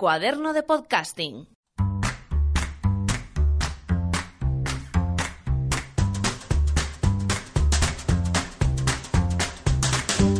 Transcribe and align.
Cuaderno 0.00 0.54
de 0.54 0.62
Podcasting. 0.62 1.59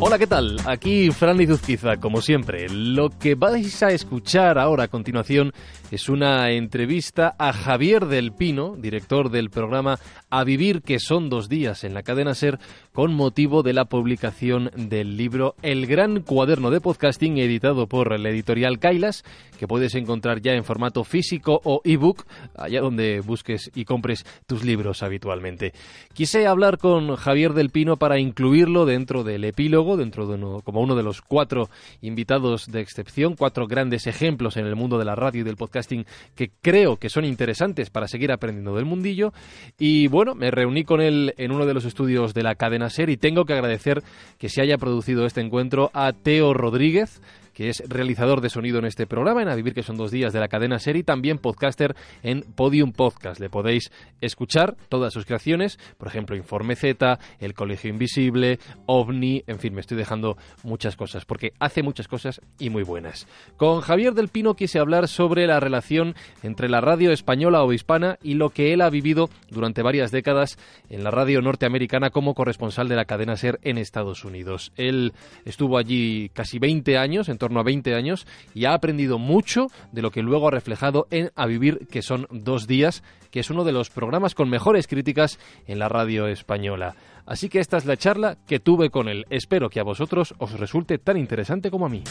Hola, 0.02 0.18
¿qué 0.18 0.26
tal? 0.26 0.56
Aquí 0.64 1.10
Fran 1.10 1.37
Lizuzquiza, 1.37 1.98
como 1.98 2.22
siempre. 2.22 2.71
Lo 2.71 3.10
que 3.10 3.34
vais 3.34 3.82
a 3.82 3.90
escuchar 3.90 4.58
ahora 4.58 4.84
a 4.84 4.88
continuación 4.88 5.53
es 5.90 6.08
una 6.08 6.50
entrevista 6.53 7.35
a 7.38 7.53
Javier 7.53 8.06
del 8.06 8.32
Pino, 8.32 8.76
director 8.76 9.31
del 9.31 9.50
programa 9.50 9.99
A 10.31 10.42
Vivir, 10.42 10.81
que 10.81 11.00
son 11.00 11.28
dos 11.28 11.50
días 11.50 11.85
en 11.85 11.92
la 11.92 12.03
cadena 12.03 12.35
Ser, 12.35 12.58
con 12.94 13.13
motivo 13.13 13.63
de 13.63 13.74
la 13.74 13.85
publicación 13.85 14.71
del 14.74 15.18
libro 15.18 15.54
El 15.60 15.86
Gran 15.86 16.23
Cuaderno 16.23 16.70
de 16.70 16.80
Podcasting, 16.80 17.37
editado 17.37 17.87
por 17.87 18.19
la 18.19 18.30
editorial 18.30 18.78
Kailas, 18.78 19.23
que 19.59 19.69
puedes 19.69 19.95
encontrar 19.95 20.41
ya 20.41 20.52
en 20.52 20.64
formato 20.64 21.05
físico 21.05 21.60
o 21.64 21.82
ebook, 21.84 22.24
allá 22.56 22.80
donde 22.80 23.20
busques 23.20 23.70
y 23.74 23.84
compres 23.84 24.24
tus 24.46 24.64
libros 24.64 25.02
habitualmente. 25.02 25.74
Quise 26.14 26.46
hablar 26.46 26.78
con 26.78 27.16
Javier 27.16 27.52
del 27.52 27.68
Pino 27.68 27.98
para 27.98 28.18
incluirlo 28.18 28.87
dentro 28.87 29.24
del 29.24 29.45
epílogo, 29.45 29.89
dentro 29.96 30.26
de 30.26 30.40
como 30.62 30.80
uno 30.80 30.94
de 30.94 31.02
los 31.02 31.20
cuatro 31.20 31.68
invitados 32.00 32.70
de 32.70 32.80
excepción, 32.80 33.36
cuatro 33.36 33.66
grandes 33.66 34.06
ejemplos 34.06 34.56
en 34.56 34.66
el 34.66 34.76
mundo 34.76 34.98
de 34.98 35.04
la 35.04 35.14
radio 35.14 35.42
y 35.42 35.44
del 35.44 35.56
podcast 35.56 35.90
que 36.34 36.50
creo 36.60 36.96
que 36.96 37.08
son 37.08 37.24
interesantes 37.24 37.90
para 37.90 38.08
seguir 38.08 38.32
aprendiendo 38.32 38.74
del 38.76 38.84
mundillo. 38.84 39.32
Y 39.78 40.08
bueno, 40.08 40.34
me 40.34 40.50
reuní 40.50 40.84
con 40.84 41.00
él 41.00 41.34
en 41.36 41.52
uno 41.52 41.66
de 41.66 41.74
los 41.74 41.84
estudios 41.84 42.34
de 42.34 42.42
la 42.42 42.54
cadena 42.54 42.90
SER 42.90 43.10
y 43.10 43.16
tengo 43.16 43.45
que 43.45 43.52
agradecer 43.52 44.02
que 44.38 44.48
se 44.48 44.62
haya 44.62 44.78
producido 44.78 45.26
este 45.26 45.40
encuentro 45.40 45.90
a 45.95 46.12
Teo 46.12 46.54
Rodríguez, 46.54 47.20
que 47.54 47.68
es 47.68 47.82
realizador 47.88 48.40
de 48.40 48.50
sonido 48.50 48.78
en 48.78 48.84
este 48.84 49.06
programa, 49.06 49.42
en 49.42 49.48
A 49.48 49.54
Vivir, 49.54 49.74
que 49.74 49.82
son 49.82 49.96
dos 49.96 50.10
días 50.10 50.32
de 50.32 50.40
la 50.40 50.48
cadena 50.48 50.78
serie, 50.78 51.00
y 51.00 51.04
también 51.04 51.38
podcaster 51.38 51.95
en 52.23 52.42
Podium 52.42 52.92
Podcast. 52.92 53.40
Le 53.40 53.51
podéis 53.51 53.90
escuchar 54.20 54.76
todas 54.88 55.12
sus 55.12 55.24
creaciones, 55.24 55.78
por 55.98 56.09
ejemplo, 56.09 56.37
Informe 56.37 56.76
Z, 56.76 57.18
El 57.38 57.54
Colegio 57.54 57.90
Invisible, 57.90 58.59
OVNI, 58.87 59.45
en 59.46 59.59
fin, 59.59 59.74
me 59.74 59.80
estoy 59.80 59.96
dejando 59.96 60.37
muchas 60.62 60.96
cosas, 60.96 61.24
porque 61.24 61.52
hace 61.59 61.82
muchas 61.82 62.09
cosas 62.09 62.40
y 62.59 62.71
muy 62.71 62.82
buenas. 62.82 63.26
Con 63.56 63.80
Javier 63.80 64.15
del 64.15 64.28
Pino 64.28 64.55
quise 64.55 64.78
hablar 64.78 65.09
sobre 65.09 65.47
la 65.47 65.61
relación 65.61 66.15
entre 66.43 66.69
la 66.69 66.81
radio 66.81 67.12
española 67.12 67.62
o 67.62 67.73
hispana 67.73 68.19
y 68.23 68.34
lo 68.34 68.51
que 68.51 68.73
él 68.73 68.81
ha 68.81 68.91
vivido 68.91 69.28
durante 69.51 69.83
varias 69.83 70.11
décadas 70.11 70.59
en 70.89 71.05
la 71.05 71.11
radio 71.11 71.43
norteamericana 71.43 72.11
como 72.11 72.34
corresponsal 72.34 72.89
de 72.89 72.97
la 72.97 73.05
cadena 73.05 73.37
SER 73.37 73.59
en 73.62 73.78
Estados 73.78 74.25
Unidos. 74.25 74.73
Él 74.77 75.12
estuvo 75.45 75.78
allí 75.78 76.31
casi 76.33 76.59
20 76.59 76.97
años, 76.97 77.28
en 77.28 77.39
torno 77.39 77.50
a 77.59 77.65
20 77.65 77.95
años 77.95 78.27
y 78.55 78.67
ha 78.67 78.75
aprendido 78.75 79.19
mucho 79.19 79.67
de 79.91 80.03
lo 80.03 80.12
que 80.12 80.23
luego 80.23 80.47
ha 80.47 80.53
reflejado 80.53 81.09
en 81.11 81.33
A 81.34 81.47
Vivir, 81.47 81.89
que 81.91 82.03
son 82.03 82.29
dos 82.31 82.69
días, 82.69 83.03
que 83.33 83.41
es 83.41 83.51
uno 83.51 83.65
de 83.65 83.73
los 83.73 83.91
programas 83.91 84.37
con 84.37 84.48
mejores 84.48 84.87
críticas 84.87 85.39
en 85.67 85.81
la 85.81 85.89
radio 85.89 86.28
española. 86.28 86.95
Así 87.27 87.48
que 87.48 87.61
esta 87.61 87.78
es 87.78 87.87
la 87.87 87.97
charla 87.97 88.37
que 88.47 88.61
tuve 88.61 88.91
con 88.91 89.09
él. 89.09 89.25
Espero 89.31 89.71
que 89.71 89.81
a 89.81 89.84
vosotros 89.84 90.34
os 90.39 90.59
resulte 90.59 90.98
tan 90.98 91.17
interesante 91.17 91.71
como 91.71 91.87
a 91.87 91.89
mí. 91.89 92.05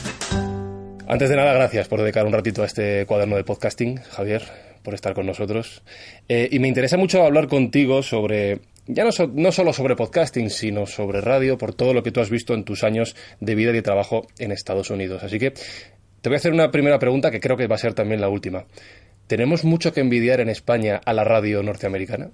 Antes 1.08 1.30
de 1.30 1.36
nada, 1.36 1.54
gracias 1.54 1.88
por 1.88 2.00
dedicar 2.02 2.26
un 2.26 2.34
ratito 2.34 2.62
a 2.62 2.66
este 2.66 3.06
cuaderno 3.06 3.36
de 3.36 3.44
podcasting, 3.44 3.98
Javier, 3.98 4.44
por 4.84 4.94
estar 4.94 5.14
con 5.14 5.26
nosotros. 5.26 5.82
Eh, 6.28 6.48
y 6.52 6.60
me 6.60 6.68
interesa 6.68 6.98
mucho 6.98 7.24
hablar 7.24 7.48
contigo 7.48 8.04
sobre 8.04 8.60
ya 8.92 9.04
no, 9.04 9.52
solo 9.52 9.72
sobre 9.72 9.96
podcasting, 9.96 10.50
sino 10.50 10.88
sobre 10.88 11.22
radio, 11.22 11.60
por 11.60 11.76
todo 11.76 11.94
lo 11.94 12.02
que 12.02 12.12
tú 12.12 12.22
has 12.22 12.32
visto 12.32 12.56
en 12.56 12.64
tus 12.64 12.84
años 12.84 13.16
de 13.40 13.54
vida 13.54 13.70
y 13.70 13.74
de 13.74 13.82
trabajo 13.84 14.26
en 14.40 14.52
Estados 14.52 14.90
Unidos. 14.90 15.22
Así 15.24 15.38
que 15.38 15.52
te 15.52 16.30
voy 16.30 16.34
a 16.34 16.38
hacer 16.38 16.52
una 16.52 16.72
primera 16.72 16.98
pregunta 16.98 17.30
que 17.30 17.40
creo 17.40 17.56
que 17.56 17.68
va 17.68 17.76
a 17.76 17.80
ser 17.80 17.94
también 17.94 18.20
la 18.20 18.30
última. 18.30 18.66
¿Tenemos 19.28 19.64
mucho 19.64 19.94
que 19.94 20.02
envidiar 20.02 20.42
en 20.42 20.50
España 20.50 21.00
a 21.06 21.14
la 21.14 21.24
radio 21.24 21.62
norteamericana? 21.62 22.32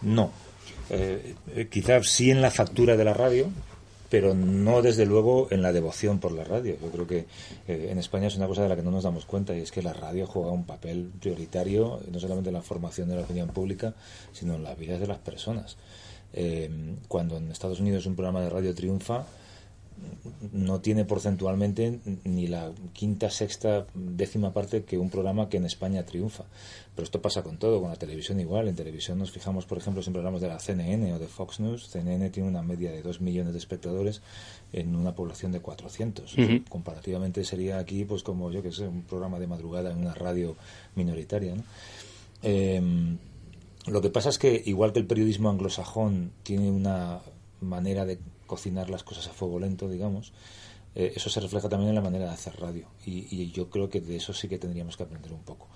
No. 0.00 0.32
Eh, 0.88 1.34
eh 1.54 1.68
quizás 1.70 2.08
sí 2.08 2.30
en 2.30 2.40
la 2.40 2.50
factura 2.50 2.96
de 2.96 3.04
la 3.04 3.12
radio, 3.12 3.50
pero 4.10 4.34
no 4.34 4.82
desde 4.82 5.06
luego 5.06 5.46
en 5.50 5.62
la 5.62 5.72
devoción 5.72 6.18
por 6.18 6.32
la 6.32 6.44
radio. 6.44 6.76
Yo 6.82 6.90
creo 6.90 7.06
que 7.06 7.26
eh, 7.68 7.88
en 7.90 7.98
España 7.98 8.26
es 8.26 8.36
una 8.36 8.48
cosa 8.48 8.64
de 8.64 8.68
la 8.68 8.76
que 8.76 8.82
no 8.82 8.90
nos 8.90 9.04
damos 9.04 9.24
cuenta 9.24 9.56
y 9.56 9.60
es 9.60 9.70
que 9.70 9.82
la 9.82 9.92
radio 9.92 10.26
juega 10.26 10.50
un 10.50 10.64
papel 10.64 11.10
prioritario 11.20 12.00
no 12.10 12.18
solamente 12.18 12.50
en 12.50 12.54
la 12.54 12.62
formación 12.62 13.08
de 13.08 13.14
la 13.14 13.22
opinión 13.22 13.48
pública, 13.48 13.94
sino 14.32 14.56
en 14.56 14.64
las 14.64 14.76
vidas 14.76 15.00
de 15.00 15.06
las 15.06 15.18
personas. 15.18 15.76
Eh, 16.32 16.68
cuando 17.08 17.36
en 17.36 17.50
Estados 17.50 17.80
Unidos 17.80 18.04
un 18.06 18.16
programa 18.16 18.40
de 18.40 18.50
radio 18.50 18.74
triunfa, 18.74 19.24
no 20.52 20.80
tiene 20.80 21.04
porcentualmente 21.04 22.00
ni 22.24 22.46
la 22.46 22.72
quinta, 22.92 23.30
sexta, 23.30 23.86
décima 23.94 24.52
parte 24.52 24.84
que 24.84 24.98
un 24.98 25.10
programa 25.10 25.48
que 25.48 25.58
en 25.58 25.66
España 25.66 26.04
triunfa. 26.04 26.44
Pero 26.94 27.04
esto 27.04 27.22
pasa 27.22 27.42
con 27.42 27.56
todo, 27.56 27.80
con 27.80 27.90
la 27.90 27.96
televisión 27.96 28.40
igual. 28.40 28.68
En 28.68 28.74
televisión 28.74 29.18
nos 29.18 29.30
fijamos, 29.30 29.66
por 29.66 29.78
ejemplo, 29.78 30.02
en 30.04 30.12
programas 30.12 30.40
de 30.40 30.48
la 30.48 30.58
CNN 30.58 31.12
o 31.12 31.18
de 31.18 31.28
Fox 31.28 31.60
News. 31.60 31.88
CNN 31.88 32.30
tiene 32.30 32.48
una 32.48 32.62
media 32.62 32.90
de 32.90 33.02
2 33.02 33.20
millones 33.20 33.52
de 33.52 33.58
espectadores 33.58 34.22
en 34.72 34.94
una 34.96 35.14
población 35.14 35.52
de 35.52 35.60
400. 35.60 36.36
Comparativamente 36.68 37.44
sería 37.44 37.78
aquí, 37.78 38.04
pues 38.04 38.22
como 38.22 38.50
yo 38.50 38.62
que 38.62 38.72
sé, 38.72 38.86
un 38.86 39.02
programa 39.02 39.38
de 39.38 39.46
madrugada 39.46 39.90
en 39.92 39.98
una 39.98 40.14
radio 40.14 40.56
minoritaria. 40.94 41.54
Em, 42.42 43.18
lo 43.86 44.00
que 44.00 44.10
pasa 44.10 44.28
es 44.28 44.38
que, 44.38 44.62
igual 44.66 44.92
que 44.92 44.98
el 44.98 45.06
periodismo 45.06 45.50
anglosajón 45.50 46.32
tiene 46.42 46.70
una 46.70 47.20
manera 47.60 48.04
de 48.04 48.18
cocinar 48.46 48.90
las 48.90 49.04
cosas 49.04 49.28
a 49.28 49.32
fuego 49.32 49.60
lento, 49.60 49.88
digamos, 49.88 50.32
eh, 50.94 51.12
eso 51.14 51.30
se 51.30 51.38
refleja 51.40 51.68
también 51.68 51.90
en 51.90 51.94
la 51.94 52.00
manera 52.00 52.26
de 52.26 52.32
hacer 52.32 52.58
radio. 52.58 52.88
Y, 53.04 53.50
yo 53.52 53.70
creo 53.70 53.88
que 53.88 54.00
de 54.00 54.16
eso 54.16 54.32
sí 54.32 54.48
que 54.48 54.58
tendríamos 54.58 54.96
que 54.96 55.04
aprender 55.04 55.32
un 55.32 55.42
poco. 55.42 55.68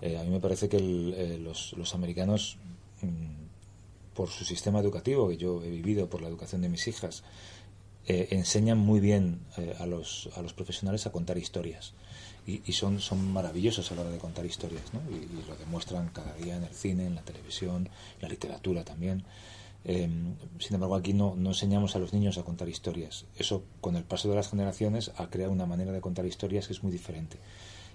Eh, 0.00 0.18
a 0.18 0.22
mí 0.22 0.30
me 0.30 0.40
parece 0.40 0.68
que 0.68 0.78
eh, 0.78 1.38
los, 1.38 1.74
los, 1.74 1.94
americanos, 1.94 2.56
mm, 3.02 4.14
por 4.14 4.30
su 4.30 4.44
sistema 4.44 4.80
educativo, 4.80 5.28
que 5.28 5.36
yo 5.36 5.62
he 5.62 5.70
vivido, 5.70 6.08
por 6.08 6.22
la 6.22 6.28
educación 6.28 6.62
de 6.62 6.68
mis 6.68 6.86
hijas, 6.88 7.24
enseñan 8.06 8.76
muy 8.76 9.00
bien 9.00 9.40
a, 9.78 9.86
los, 9.86 10.28
a 10.36 10.42
los 10.42 10.52
profesionales 10.52 11.06
a 11.06 11.12
contar 11.12 11.38
historias. 11.38 11.94
Y, 12.46 12.60
y, 12.66 12.72
son, 12.74 13.00
son 13.00 13.32
maravillosos 13.32 13.90
a 13.90 13.94
la 13.94 14.02
hora 14.02 14.10
de 14.10 14.18
contar 14.18 14.44
historias, 14.44 14.92
¿no? 14.92 15.00
y, 15.10 15.14
y, 15.14 15.44
lo 15.48 15.56
demuestran 15.56 16.10
cada 16.10 16.34
día 16.34 16.56
en 16.56 16.64
el 16.64 16.74
cine, 16.74 17.06
en 17.06 17.14
la 17.14 17.22
televisión, 17.22 17.88
en 18.16 18.22
la 18.22 18.28
literatura 18.28 18.84
también. 18.84 19.24
Eh, 19.84 20.08
sin 20.58 20.74
embargo, 20.74 20.96
aquí 20.96 21.12
no, 21.12 21.34
no, 21.36 21.50
enseñamos 21.50 21.94
a 21.96 21.98
los 21.98 22.12
niños 22.12 22.38
a 22.38 22.42
contar 22.42 22.68
historias. 22.68 23.26
Eso, 23.36 23.64
con 23.80 23.96
el 23.96 24.04
paso 24.04 24.28
de 24.28 24.36
las 24.36 24.48
generaciones, 24.48 25.12
ha 25.16 25.28
creado 25.28 25.52
una 25.52 25.66
manera 25.66 25.92
de 25.92 26.00
contar 26.00 26.26
historias 26.26 26.66
que 26.66 26.72
es 26.72 26.82
muy 26.82 26.92
diferente 26.92 27.38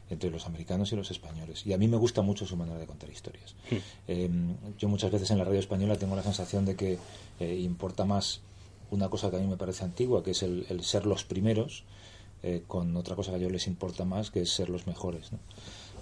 entre 0.09 0.31
los 0.31 0.45
americanos 0.45 0.91
y 0.91 0.95
los 0.95 1.11
españoles. 1.11 1.65
Y 1.65 1.73
a 1.73 1.77
mí 1.77 1.87
me 1.87 1.97
gusta 1.97 2.21
mucho 2.21 2.45
su 2.45 2.57
manera 2.57 2.79
de 2.79 2.87
contar 2.87 3.09
historias. 3.09 3.55
Hmm. 3.69 3.75
Eh, 4.07 4.29
yo 4.77 4.87
muchas 4.87 5.11
veces 5.11 5.29
en 5.31 5.37
la 5.37 5.43
radio 5.43 5.59
española 5.59 5.97
tengo 5.97 6.15
la 6.15 6.23
sensación 6.23 6.65
de 6.65 6.75
que 6.75 6.97
eh, 7.39 7.55
importa 7.59 8.05
más 8.05 8.41
una 8.91 9.09
cosa 9.09 9.29
que 9.29 9.37
a 9.37 9.39
mí 9.39 9.47
me 9.47 9.57
parece 9.57 9.83
antigua, 9.83 10.23
que 10.23 10.31
es 10.31 10.41
el, 10.41 10.65
el 10.69 10.83
ser 10.83 11.05
los 11.05 11.23
primeros, 11.23 11.83
eh, 12.41 12.63
con 12.67 12.95
otra 12.95 13.15
cosa 13.15 13.31
que 13.31 13.35
a 13.35 13.39
ellos 13.39 13.51
les 13.51 13.67
importa 13.67 14.05
más, 14.05 14.31
que 14.31 14.41
es 14.41 14.51
ser 14.51 14.69
los 14.69 14.87
mejores. 14.87 15.31
¿no? 15.31 15.39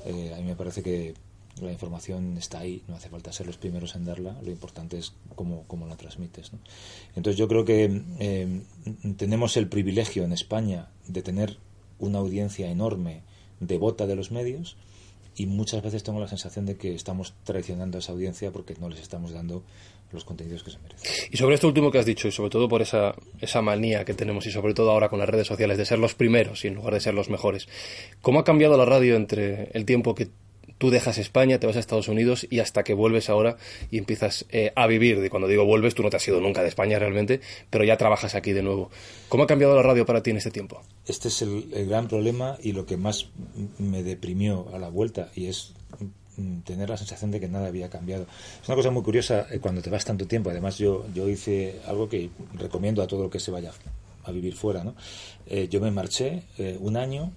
Eh, 0.06 0.34
a 0.36 0.38
mí 0.38 0.44
me 0.44 0.56
parece 0.56 0.84
que 0.84 1.16
la 1.62 1.72
información 1.72 2.38
está 2.38 2.60
ahí, 2.60 2.84
no 2.88 2.96
hace 2.96 3.10
falta 3.10 3.32
ser 3.32 3.48
los 3.48 3.58
primeros 3.58 3.96
en 3.96 4.06
darla, 4.06 4.38
lo 4.42 4.52
importante 4.52 4.98
es 4.98 5.14
cómo, 5.36 5.64
cómo 5.68 5.88
la 5.88 5.96
transmites. 5.96 6.52
Entonces 7.16 7.38
yo 7.38 7.48
creo 7.48 7.66
que 7.66 8.02
eh, 8.20 8.62
tenemos 9.18 9.58
el 9.58 9.68
privilegio 9.68 10.24
en 10.24 10.34
España 10.34 10.90
de 11.08 11.22
tener 11.22 11.58
una 12.00 12.20
audiencia 12.20 12.70
enorme 12.70 13.22
devota 13.60 14.06
de 14.06 14.16
los 14.16 14.32
medios 14.32 14.78
y 15.36 15.46
muchas 15.46 15.84
veces 15.84 16.04
tengo 16.04 16.20
la 16.20 16.28
sensación 16.28 16.66
de 16.66 16.78
que 16.78 16.96
estamos 16.96 17.36
traicionando 17.44 17.98
a 17.98 18.00
esa 18.00 18.12
audiencia 18.12 18.52
porque 18.52 18.76
no 18.80 18.90
les 18.90 19.00
estamos 19.00 19.32
dando 19.32 19.64
los 20.12 20.24
contenidos 20.24 20.64
que 20.64 20.72
se 20.72 20.80
merecen. 20.80 21.12
Y 21.32 21.38
sobre 21.38 21.56
esto 21.56 21.68
último 21.68 21.92
que 21.92 22.00
has 22.00 22.06
dicho, 22.06 22.28
y 22.28 22.32
sobre 22.32 22.50
todo 22.50 22.68
por 22.68 22.82
esa, 22.82 23.14
esa 23.40 23.62
manía 23.62 24.06
que 24.06 24.14
tenemos, 24.14 24.46
y 24.48 24.52
sobre 24.52 24.74
todo 24.74 24.92
ahora 24.92 25.10
con 25.10 25.20
las 25.20 25.30
redes 25.30 25.48
sociales, 25.48 25.78
de 25.78 25.86
ser 25.86 26.00
los 26.00 26.16
primeros 26.16 26.64
y 26.64 26.70
en 26.70 26.76
lugar 26.76 26.94
de 26.94 27.02
ser 27.02 27.14
los 27.14 27.30
mejores, 27.30 27.68
¿cómo 28.22 28.40
ha 28.40 28.44
cambiado 28.44 28.78
la 28.78 28.86
radio 28.86 29.16
entre 29.16 29.70
el 29.74 29.86
tiempo 29.86 30.16
que 30.16 30.30
tú 30.78 30.90
dejas 30.90 31.18
España, 31.18 31.60
te 31.60 31.68
vas 31.68 31.76
a 31.76 31.80
Estados 31.80 32.08
Unidos 32.08 32.48
y 32.50 32.60
hasta 32.60 32.84
que 32.84 32.94
vuelves 32.94 33.30
ahora 33.30 33.58
y 33.92 33.98
empiezas 33.98 34.46
eh, 34.50 34.72
a 34.76 34.88
vivir. 34.88 35.24
Y 35.24 35.30
cuando 35.30 35.48
digo 35.48 35.66
vuelves, 35.66 35.96
tú 35.96 36.04
no 36.04 36.10
te 36.10 36.18
has 36.18 36.28
ido 36.28 36.40
nunca 36.40 36.62
de 36.62 36.70
España 36.70 37.00
realmente, 37.00 37.42
pero 37.70 37.84
ya 37.84 37.98
trabajas 37.98 38.36
aquí 38.36 38.54
de 38.54 38.64
nuevo. 38.64 38.90
¿Cómo 39.30 39.44
ha 39.44 39.48
cambiado 39.48 39.76
la 39.76 39.84
radio 39.84 40.06
para 40.06 40.22
ti 40.22 40.32
en 40.32 40.38
este 40.38 40.52
tiempo? 40.52 40.82
Este 41.06 41.30
es 41.30 41.42
el, 41.42 41.88
gran 41.88 42.08
problema 42.08 42.58
y 42.62 42.74
lo 42.74 42.86
que 42.86 42.98
más 42.98 43.28
me 43.78 44.04
deprimió 44.04 44.68
a 44.74 44.80
la 44.80 44.90
vuelta 44.90 45.30
y 45.36 45.48
es 45.48 45.74
mm, 46.38 46.60
tener 46.60 46.90
la 46.90 46.98
sensación 46.98 47.32
de 47.32 47.40
que 47.40 47.48
nada 47.48 47.68
había 47.68 47.90
cambiado. 47.90 48.28
Es 48.62 48.68
una 48.68 48.76
cosa 48.76 48.92
muy 48.92 49.04
curiosa 49.04 49.48
eh, 49.52 49.60
cuando 49.60 49.82
te 49.82 49.90
vas 49.90 50.06
tanto 50.06 50.28
tiempo. 50.28 50.50
Además, 50.50 50.78
yo, 50.78 51.06
yo 51.14 51.28
hice 51.30 51.80
algo 51.88 52.10
que 52.10 52.30
recomiendo 52.54 53.02
a 53.02 53.08
todo 53.08 53.26
el 53.26 53.30
que 53.30 53.40
se 53.40 53.52
vaya 53.52 53.72
a 54.24 54.32
vivir 54.32 54.56
fuera. 54.56 54.84
¿no? 54.84 54.96
Eh, 55.48 55.68
yo 55.70 55.80
me 55.80 55.92
marché 55.92 56.44
un 56.80 56.98
año 56.98 57.32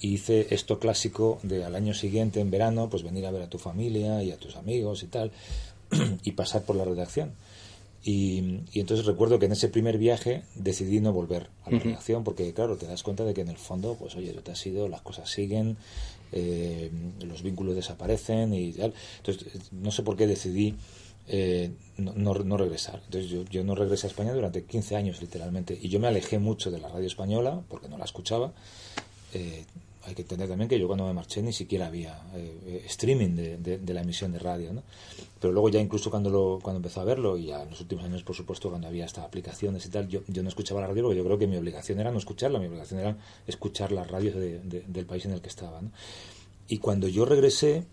hice 0.00 0.48
esto 0.50 0.78
clásico 0.78 1.38
de 1.42 1.64
al 1.64 1.74
año 1.74 1.94
siguiente, 1.94 2.40
en 2.40 2.50
verano, 2.50 2.88
pues 2.90 3.02
venir 3.02 3.26
a 3.26 3.30
ver 3.30 3.42
a 3.42 3.50
tu 3.50 3.58
familia 3.58 4.22
y 4.22 4.32
a 4.32 4.36
tus 4.36 4.56
amigos 4.56 5.02
y 5.02 5.06
tal, 5.06 5.32
y 6.22 6.32
pasar 6.32 6.62
por 6.62 6.76
la 6.76 6.84
redacción. 6.84 7.32
Y, 8.06 8.60
entonces 8.74 9.06
recuerdo 9.06 9.38
que 9.38 9.46
en 9.46 9.52
ese 9.52 9.68
primer 9.68 9.96
viaje 9.96 10.42
decidí 10.56 11.00
no 11.00 11.12
volver 11.14 11.48
a 11.64 11.70
la 11.70 11.78
redacción 11.78 12.22
porque, 12.22 12.52
claro, 12.52 12.76
te 12.76 12.86
das 12.86 13.02
cuenta 13.02 13.24
de 13.24 13.32
que 13.32 13.40
en 13.40 13.48
el 13.48 13.56
fondo, 13.56 13.96
pues 13.98 14.14
oye, 14.14 14.32
te 14.32 14.52
has 14.52 14.66
ido, 14.66 14.88
las 14.88 15.00
cosas 15.00 15.30
siguen, 15.30 15.78
eh, 16.32 16.90
los 17.24 17.42
vínculos 17.42 17.74
desaparecen 17.74 18.52
y 18.52 18.72
tal. 18.72 18.92
Entonces, 19.16 19.72
no 19.72 19.90
sé 19.90 20.02
por 20.02 20.16
qué 20.16 20.26
decidí 20.26 20.74
eh, 21.28 21.70
no, 21.96 22.12
no, 22.12 22.56
regresar. 22.58 23.00
Entonces, 23.06 23.30
yo, 23.30 23.44
yo 23.44 23.64
no 23.64 23.74
regresé 23.74 24.06
a 24.06 24.10
España 24.10 24.34
durante 24.34 24.64
15 24.64 24.96
años, 24.96 25.22
literalmente. 25.22 25.78
Y 25.80 25.88
yo 25.88 25.98
me 25.98 26.08
alejé 26.08 26.38
mucho 26.38 26.70
de 26.70 26.80
la 26.80 26.88
radio 26.88 27.06
española 27.06 27.62
porque 27.70 27.88
no 27.88 27.96
la 27.96 28.04
escuchaba. 28.04 28.52
Eh, 29.32 29.64
hay 30.06 30.14
que 30.14 30.22
entender 30.22 30.48
también 30.48 30.68
que 30.68 30.78
yo 30.78 30.86
cuando 30.86 31.06
me 31.06 31.12
marché 31.12 31.42
ni 31.42 31.52
siquiera 31.52 31.86
había 31.86 32.22
eh, 32.34 32.82
streaming 32.86 33.34
de, 33.34 33.94
la 33.94 34.02
emisión 34.02 34.32
de 34.32 34.38
radio, 34.38 34.72
¿no? 34.72 34.82
Pero 35.40 35.52
luego 35.52 35.68
ya 35.68 35.80
incluso 35.80 36.10
cuando 36.10 36.30
lo, 36.30 36.58
cuando 36.62 36.78
empezó 36.78 37.00
a 37.00 37.04
verlo 37.04 37.36
y 37.36 37.46
ya 37.46 37.62
en 37.62 37.70
los 37.70 37.80
últimos 37.80 38.04
años, 38.04 38.22
por 38.22 38.34
supuesto, 38.34 38.70
cuando 38.70 38.88
había 38.88 39.04
estas 39.04 39.24
aplicaciones 39.24 39.84
y 39.86 39.90
tal, 39.90 40.08
yo, 40.08 40.20
yo 40.26 40.42
no 40.42 40.48
escuchaba 40.48 40.80
la 40.80 40.86
radio 40.88 41.04
porque 41.04 41.18
yo 41.18 41.24
creo 41.24 41.38
que 41.38 41.46
mi 41.46 41.56
obligación 41.56 42.00
era 42.00 42.10
no 42.10 42.18
escucharla, 42.18 42.58
mi 42.58 42.66
obligación 42.66 43.00
era 43.00 43.16
escuchar 43.46 43.92
las 43.92 44.10
radios 44.10 44.36
del 44.36 45.06
país 45.06 45.24
en 45.26 45.32
el 45.32 45.40
que 45.40 45.48
estaba, 45.48 45.80
¿no? 45.80 45.90
Y 46.68 46.78
cuando 46.78 47.08
yo 47.08 47.24
regresé 47.24 47.84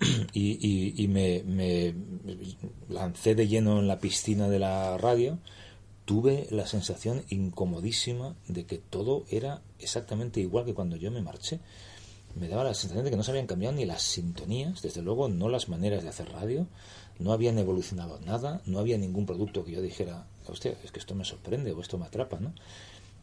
y, 0.32 1.02
y, 1.02 1.08
me, 1.08 1.42
me 1.44 1.94
lancé 2.88 3.34
de 3.34 3.48
lleno 3.48 3.78
en 3.80 3.88
la 3.88 3.98
piscina 3.98 4.48
de 4.48 4.58
la 4.58 4.98
radio, 4.98 5.38
tuve 6.04 6.46
la 6.50 6.66
sensación 6.66 7.24
incomodísima 7.28 8.34
de 8.48 8.66
que 8.66 8.78
todo 8.78 9.24
era 9.30 9.62
exactamente 9.78 10.40
igual 10.40 10.64
que 10.64 10.74
cuando 10.74 10.96
yo 10.96 11.10
me 11.10 11.22
marché. 11.22 11.60
Me 12.34 12.48
daba 12.48 12.64
la 12.64 12.74
sensación 12.74 13.04
de 13.04 13.10
que 13.10 13.16
no 13.16 13.22
se 13.22 13.30
habían 13.30 13.46
cambiado 13.46 13.76
ni 13.76 13.84
las 13.84 14.02
sintonías, 14.02 14.82
desde 14.82 15.02
luego 15.02 15.28
no 15.28 15.48
las 15.48 15.68
maneras 15.68 16.02
de 16.02 16.08
hacer 16.08 16.30
radio, 16.30 16.66
no 17.18 17.32
habían 17.32 17.58
evolucionado 17.58 18.18
nada, 18.20 18.60
no 18.66 18.80
había 18.80 18.98
ningún 18.98 19.24
producto 19.24 19.64
que 19.64 19.72
yo 19.72 19.80
dijera, 19.80 20.26
hostia, 20.48 20.76
es 20.82 20.90
que 20.90 20.98
esto 20.98 21.14
me 21.14 21.24
sorprende 21.24 21.72
o 21.72 21.80
esto 21.80 21.96
me 21.96 22.06
atrapa, 22.06 22.40
¿no? 22.40 22.52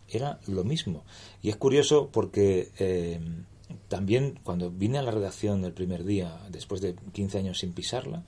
Era 0.07 0.39
lo 0.47 0.63
mismo. 0.63 1.03
Y 1.41 1.49
es 1.49 1.57
curioso 1.57 2.09
porque 2.11 2.71
eh, 2.79 3.19
también 3.89 4.39
cuando 4.43 4.71
vine 4.71 4.97
a 4.97 5.01
la 5.01 5.11
redacción 5.11 5.63
el 5.65 5.73
primer 5.73 6.05
día, 6.05 6.39
después 6.49 6.79
de 6.79 6.95
15 7.13 7.37
años 7.37 7.59
sin 7.59 7.73
pisarla, 7.73 8.23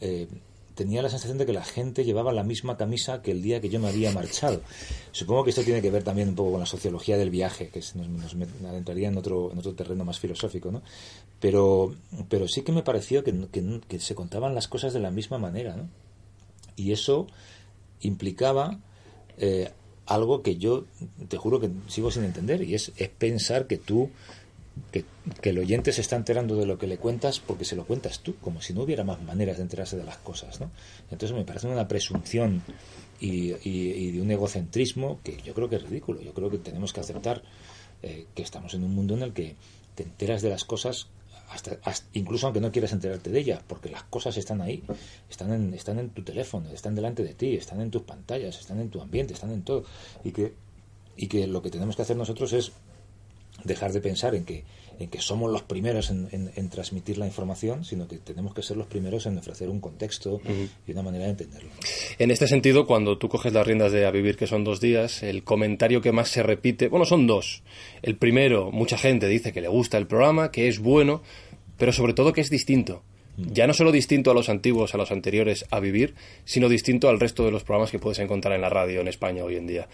eh, 0.00 0.28
tenía 0.76 1.00
la 1.02 1.08
sensación 1.08 1.38
de 1.38 1.46
que 1.46 1.54
la 1.54 1.64
gente 1.64 2.04
llevaba 2.04 2.32
la 2.32 2.44
misma 2.44 2.76
camisa 2.76 3.22
que 3.22 3.32
el 3.32 3.42
día 3.42 3.60
que 3.60 3.70
yo 3.70 3.80
me 3.80 3.88
había 3.88 4.12
marchado. 4.12 4.60
Supongo 5.10 5.42
que 5.42 5.50
esto 5.50 5.62
tiene 5.62 5.80
que 5.80 5.90
ver 5.90 6.04
también 6.04 6.28
un 6.28 6.34
poco 6.34 6.52
con 6.52 6.60
la 6.60 6.66
sociología 6.66 7.16
del 7.16 7.30
viaje, 7.30 7.70
que 7.70 7.80
nos, 7.94 8.34
adentraría 8.68 9.08
en 9.08 9.16
otro, 9.16 9.50
en 9.50 9.58
otro 9.58 9.74
terreno 9.74 10.04
más 10.04 10.20
filosófico, 10.20 10.70
¿no? 10.70 10.82
Pero, 11.40 11.94
pero 12.28 12.46
sí 12.46 12.60
que 12.62 12.72
me 12.72 12.82
pareció 12.82 13.24
que, 13.24 13.34
que, 13.88 13.98
se 13.98 14.14
contaban 14.14 14.54
las 14.54 14.68
cosas 14.68 14.92
de 14.92 15.00
la 15.00 15.10
misma 15.10 15.38
manera, 15.38 15.76
¿no? 15.76 15.88
Y 16.76 16.92
eso 16.92 17.26
implicaba 18.02 18.78
eh, 19.38 19.72
algo 20.04 20.42
que 20.42 20.56
yo 20.56 20.84
te 21.28 21.38
juro 21.38 21.58
que 21.58 21.70
sigo 21.88 22.10
sin 22.10 22.24
entender, 22.24 22.62
y 22.62 22.74
es, 22.74 22.92
es 22.98 23.08
pensar 23.08 23.66
que 23.66 23.78
tú 23.78 24.10
que, 24.92 25.06
el 25.50 25.58
oyente 25.58 25.92
se 25.92 26.00
está 26.00 26.16
enterando 26.16 26.56
de 26.56 26.66
lo 26.66 26.78
que 26.78 26.86
le 26.86 26.98
cuentas 26.98 27.40
porque 27.40 27.64
se 27.64 27.76
lo 27.76 27.86
cuentas 27.86 28.20
tú, 28.20 28.36
como 28.36 28.60
si 28.60 28.72
no 28.72 28.82
hubiera 28.82 29.04
más 29.04 29.22
maneras 29.22 29.56
de 29.56 29.62
enterarse 29.62 29.96
de 29.96 30.04
las 30.04 30.18
cosas. 30.18 30.60
¿no? 30.60 30.70
Entonces 31.10 31.36
me 31.36 31.44
parece 31.44 31.66
una 31.68 31.88
presunción 31.88 32.62
y, 33.20 33.50
de 34.10 34.20
un 34.20 34.30
egocentrismo 34.30 35.20
que 35.22 35.40
yo 35.42 35.54
creo 35.54 35.68
que 35.68 35.76
es 35.76 35.82
ridículo. 35.82 36.20
Yo 36.20 36.32
creo 36.32 36.50
que 36.50 36.58
tenemos 36.58 36.92
que 36.92 37.00
aceptar 37.00 37.42
eh, 38.02 38.26
que 38.34 38.42
estamos 38.42 38.74
en 38.74 38.84
un 38.84 38.94
mundo 38.94 39.14
en 39.14 39.22
el 39.22 39.32
que 39.32 39.56
te 39.94 40.02
enteras 40.02 40.42
de 40.42 40.50
las 40.50 40.64
cosas 40.64 41.08
hasta, 41.50 41.78
incluso 42.12 42.46
aunque 42.46 42.60
no 42.60 42.72
quieras 42.72 42.92
enterarte 42.92 43.30
de 43.30 43.38
ellas, 43.38 43.62
porque 43.66 43.88
las 43.88 44.02
cosas 44.04 44.36
están 44.36 44.60
ahí, 44.60 44.82
están 45.30 45.52
en, 45.52 45.74
están 45.74 45.98
en 45.98 46.10
tu 46.10 46.22
teléfono, 46.22 46.70
están 46.70 46.94
delante 46.94 47.22
de 47.22 47.34
ti, 47.34 47.54
están 47.54 47.80
en 47.80 47.90
tus 47.90 48.02
pantallas, 48.02 48.58
están 48.58 48.80
en 48.80 48.90
tu 48.90 49.00
ambiente, 49.00 49.34
están 49.34 49.52
en 49.52 49.62
todo. 49.62 49.84
Y 50.24 50.32
que, 50.32 50.54
y 51.16 51.28
que 51.28 51.46
lo 51.46 51.62
que 51.62 51.70
tenemos 51.70 51.96
que 51.96 52.02
hacer 52.02 52.16
nosotros 52.16 52.52
es 52.52 52.72
dejar 53.64 53.92
de 53.92 54.00
pensar 54.00 54.34
en 54.34 54.44
que, 54.44 54.64
en 54.98 55.08
que 55.08 55.20
somos 55.20 55.50
los 55.50 55.62
primeros 55.62 56.10
en, 56.10 56.28
en, 56.32 56.68
transmitir 56.68 57.18
la 57.18 57.26
información, 57.26 57.84
sino 57.84 58.08
que 58.08 58.18
tenemos 58.18 58.54
que 58.54 58.62
ser 58.62 58.76
los 58.76 58.86
primeros 58.86 59.26
en 59.26 59.38
ofrecer 59.38 59.68
un 59.68 59.80
contexto 59.80 60.40
y 60.86 60.92
una 60.92 61.02
manera 61.02 61.24
de 61.24 61.30
entenderlo. 61.30 61.70
En 62.18 62.30
este 62.30 62.46
sentido, 62.46 62.86
cuando 62.86 63.18
tú 63.18 63.28
coges 63.28 63.52
las 63.52 63.66
riendas 63.66 63.92
de 63.92 64.06
A 64.06 64.10
Vivir, 64.10 64.36
que 64.36 64.46
son 64.46 64.64
dos 64.64 64.80
días, 64.80 65.22
el 65.22 65.44
comentario 65.44 66.00
que 66.00 66.12
más 66.12 66.28
se 66.28 66.42
repite, 66.42 66.88
bueno, 66.88 67.04
son 67.04 67.26
dos. 67.26 67.62
El 68.02 68.16
primero, 68.16 68.70
mucha 68.70 68.98
gente 68.98 69.28
dice 69.28 69.52
que 69.52 69.60
le 69.60 69.68
gusta 69.68 69.98
el 69.98 70.06
programa, 70.06 70.50
que 70.50 70.68
es 70.68 70.78
bueno, 70.78 71.22
pero 71.76 71.92
sobre 71.92 72.14
todo 72.14 72.32
que 72.32 72.40
es 72.40 72.50
distinto. 72.50 73.02
Ya 73.36 73.66
no 73.66 73.74
solo 73.74 73.92
distinto 73.92 74.30
a 74.30 74.34
los 74.34 74.48
antiguos, 74.48 74.94
a 74.94 74.98
los 74.98 75.12
anteriores 75.12 75.66
a 75.70 75.78
vivir, 75.78 76.14
sino 76.46 76.70
distinto 76.70 77.10
al 77.10 77.20
resto 77.20 77.44
de 77.44 77.50
los 77.50 77.64
programas 77.64 77.90
que 77.90 77.98
puedes 77.98 78.18
encontrar 78.18 78.54
en 78.54 78.62
la 78.62 78.70
radio 78.70 79.02
en 79.02 79.08
España 79.08 79.44
hoy 79.44 79.56
en 79.56 79.66
día. 79.66 79.88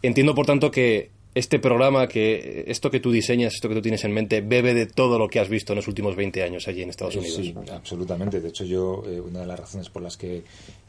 Entiendo, 0.00 0.34
por 0.34 0.46
tanto, 0.46 0.70
que 0.70 1.10
este 1.36 1.58
programa, 1.58 2.08
que 2.08 2.64
esto 2.66 2.90
que 2.90 2.98
tú 2.98 3.12
diseñas, 3.12 3.52
esto 3.52 3.68
que 3.68 3.74
tú 3.74 3.82
tienes 3.82 4.02
en 4.04 4.12
mente, 4.14 4.40
bebe 4.40 4.72
de 4.72 4.86
todo 4.86 5.18
lo 5.18 5.28
que 5.28 5.38
has 5.38 5.50
visto 5.50 5.74
en 5.74 5.76
los 5.76 5.86
últimos 5.86 6.16
20 6.16 6.42
años 6.42 6.66
allí 6.66 6.80
en 6.80 6.88
Estados 6.88 7.14
Unidos. 7.14 7.36
Sí, 7.36 7.54
absolutamente. 7.70 8.40
De 8.40 8.48
hecho, 8.48 8.64
yo, 8.64 9.02
eh, 9.06 9.20
una 9.20 9.40
de 9.40 9.46
las 9.46 9.60
razones 9.60 9.90
por 9.90 10.00
las 10.00 10.16
que 10.16 10.44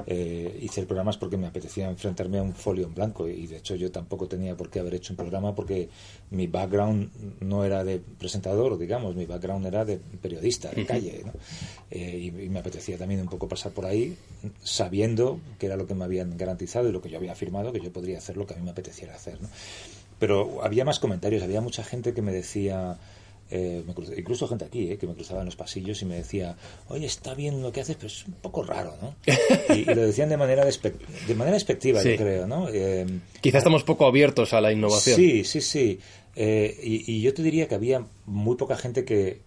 eh, 0.06 0.60
hice 0.62 0.80
el 0.80 0.88
programa 0.88 1.12
es 1.12 1.18
porque 1.18 1.36
me 1.36 1.48
apetecía 1.48 1.90
enfrentarme 1.90 2.38
a 2.38 2.44
un 2.44 2.54
folio 2.54 2.86
en 2.86 2.94
blanco. 2.94 3.28
Y 3.28 3.46
de 3.46 3.58
hecho, 3.58 3.76
yo 3.76 3.92
tampoco 3.92 4.30
tenía 4.30 4.56
por 4.56 4.70
qué 4.70 4.80
haber 4.80 4.94
hecho 4.94 5.12
un 5.12 5.18
programa 5.18 5.54
porque 5.54 5.90
mi 6.32 6.48
background 6.48 7.10
no 7.42 7.66
era 7.66 7.84
de 7.84 8.00
presentador, 8.00 8.78
digamos, 8.78 9.18
mi 9.18 9.26
background 9.26 9.66
era 9.66 9.84
de 9.84 9.98
periodista, 9.98 10.72
de 10.72 10.86
calle. 10.86 11.26
Eh, 11.92 12.32
y, 12.34 12.44
y, 12.44 12.50
me 12.50 12.60
apetecía 12.60 12.98
también 12.98 13.20
un 13.20 13.28
poco 13.28 13.50
pasar 13.50 13.74
por 13.74 13.86
ahí 13.86 14.16
sabiendo 14.64 15.42
que 15.60 15.66
era 15.66 15.76
lo 15.76 15.88
que 15.88 15.94
me 15.94 16.06
habían 16.06 16.38
garantizado 16.38 16.88
y 16.88 16.94
lo 16.94 17.02
que 17.02 17.10
yo 17.10 17.18
había 17.18 17.34
afirmado, 17.34 17.74
que 17.74 17.82
yo 17.82 17.92
podría 17.92 18.18
hacer 18.18 18.38
lo 18.38 18.46
que 18.46 18.54
a 18.54 18.58
mí 18.58 18.64
me 18.64 18.72
apeteciera 18.72 19.14
hacer. 19.14 19.42
¿no? 19.42 19.50
Pero 20.20 20.64
había 20.64 20.86
más 20.86 21.00
comentarios, 21.00 21.44
había 21.44 21.62
mucha 21.62 21.84
gente 21.84 22.14
que 22.14 22.22
me 22.22 22.32
decía, 22.32 22.98
eh, 23.50 23.84
incluso 24.18 24.48
gente 24.48 24.66
aquí, 24.66 24.92
eh, 24.92 24.98
que 24.98 25.08
me 25.08 25.14
cruzaba 25.14 25.40
en 25.40 25.46
los 25.46 25.56
pasillos 25.56 26.02
y 26.02 26.06
me 26.06 26.16
decía, 26.16 26.58
oye, 26.90 27.06
está 27.06 27.34
bien 27.34 27.62
lo 27.62 27.72
que 27.72 27.82
haces, 27.82 27.96
pero 27.96 28.08
es 28.08 28.26
un 28.26 28.34
poco 28.34 28.64
raro, 28.64 28.96
¿no? 29.02 29.16
Y, 29.76 29.86
lo 29.86 30.02
decían 30.02 30.30
de 30.30 30.38
manera, 30.38 30.66
de 30.66 31.36
manera 31.36 31.54
despectiva, 31.54 32.04
yo 32.04 32.16
creo, 32.16 32.48
¿no? 32.48 32.68
Eh, 32.70 33.06
Quizás 33.42 33.60
estamos 33.60 33.84
poco 33.84 34.06
abiertos 34.06 34.54
a 34.54 34.62
la 34.62 34.72
innovación. 34.72 35.16
Sí, 35.16 35.44
sí, 35.44 35.62
sí. 35.62 36.00
Y, 36.36 37.22
yo 37.22 37.34
te 37.34 37.42
diría 37.42 37.68
que 37.68 37.76
había 37.76 38.06
muy 38.26 38.58
poca 38.58 38.76
gente 38.76 39.06
que, 39.06 39.42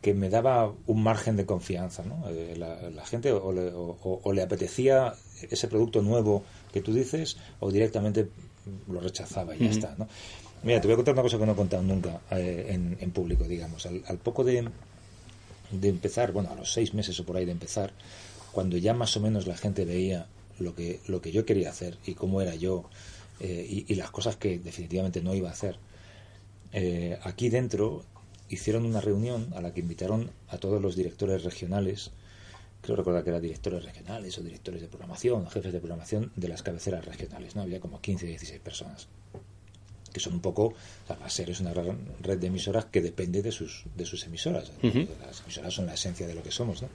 que 0.00 0.14
me 0.14 0.30
daba 0.30 0.72
un 0.86 1.02
margen 1.02 1.36
de 1.36 1.46
confianza, 1.46 2.02
¿no? 2.04 2.24
La, 2.56 3.04
gente 3.04 3.32
o 3.32 3.52
le, 3.52 3.70
o 3.72 4.32
le 4.32 4.42
apetecía 4.42 5.14
ese 5.50 5.68
producto 5.68 6.02
nuevo 6.02 6.44
que 6.72 6.80
tú 6.80 6.92
dices 6.92 7.36
o 7.60 7.70
directamente 7.70 8.28
lo 8.88 9.00
rechazaba 9.00 9.54
y 9.56 9.60
ya 9.60 9.70
está, 9.70 9.94
¿no? 9.98 10.08
Mira, 10.62 10.80
te 10.80 10.88
voy 10.88 10.92
a 10.94 10.96
contar 10.96 11.14
una 11.14 11.22
cosa 11.22 11.38
que 11.38 11.46
no 11.46 11.52
he 11.52 11.56
contado 11.56 11.82
nunca 11.82 12.20
eh, 12.30 12.96
en, 12.98 13.10
público, 13.12 13.44
digamos. 13.44 13.86
Al, 13.86 14.18
poco 14.18 14.44
de, 14.44 14.68
de 15.70 15.88
empezar, 15.88 16.32
bueno, 16.32 16.50
a 16.50 16.54
los 16.54 16.72
seis 16.72 16.92
meses 16.92 17.18
o 17.18 17.24
por 17.24 17.36
ahí 17.36 17.46
de 17.46 17.52
empezar, 17.52 17.92
cuando 18.52 18.76
ya 18.76 18.92
más 18.92 19.16
o 19.16 19.20
menos 19.20 19.46
la 19.46 19.56
gente 19.56 19.84
veía 19.84 20.26
lo 20.58 20.74
que, 20.74 21.00
lo 21.06 21.20
que 21.20 21.32
yo 21.32 21.46
quería 21.46 21.70
hacer 21.70 21.96
y 22.04 22.14
cómo 22.14 22.42
era 22.42 22.54
yo 22.54 22.84
eh, 23.40 23.84
y, 23.88 23.94
las 23.94 24.10
cosas 24.10 24.36
que 24.36 24.58
definitivamente 24.58 25.22
no 25.22 25.34
iba 25.34 25.48
a 25.48 25.52
hacer, 25.52 25.78
eh, 26.72 27.18
aquí 27.22 27.48
dentro 27.48 28.04
hicieron 28.50 28.84
una 28.84 29.00
reunión 29.00 29.48
a 29.54 29.62
la 29.62 29.72
que 29.72 29.80
invitaron 29.80 30.30
a 30.48 30.58
todos 30.58 30.82
los 30.82 30.94
directores 30.94 31.42
regionales 31.42 32.10
creo 32.80 32.96
recordar 32.96 33.22
que 33.22 33.30
eran 33.30 33.42
directores 33.42 33.84
regionales 33.84 34.36
o 34.38 34.42
directores 34.42 34.80
de 34.80 34.88
programación, 34.88 35.48
jefes 35.48 35.72
de 35.72 35.78
programación 35.80 36.32
de 36.36 36.48
las 36.48 36.62
cabeceras 36.62 37.04
regionales, 37.04 37.56
¿no? 37.56 37.62
Había 37.62 37.80
como 37.80 38.00
15, 38.00 38.26
16 38.26 38.60
personas 38.60 39.08
que 40.12 40.20
son 40.20 40.34
un 40.34 40.40
poco, 40.40 40.64
o 40.64 40.74
sea, 41.06 41.28
ser 41.28 41.50
es 41.50 41.60
una 41.60 41.72
red 41.72 42.38
de 42.38 42.46
emisoras 42.46 42.86
que 42.86 43.00
depende 43.00 43.42
de 43.42 43.52
sus, 43.52 43.84
de 43.94 44.04
sus 44.04 44.24
emisoras. 44.26 44.72
Las 44.82 45.40
emisoras 45.42 45.72
son 45.72 45.86
la 45.86 45.94
esencia 45.94 46.26
de 46.26 46.34
lo 46.34 46.42
que 46.42 46.50
somos, 46.50 46.82
¿no? 46.82 46.88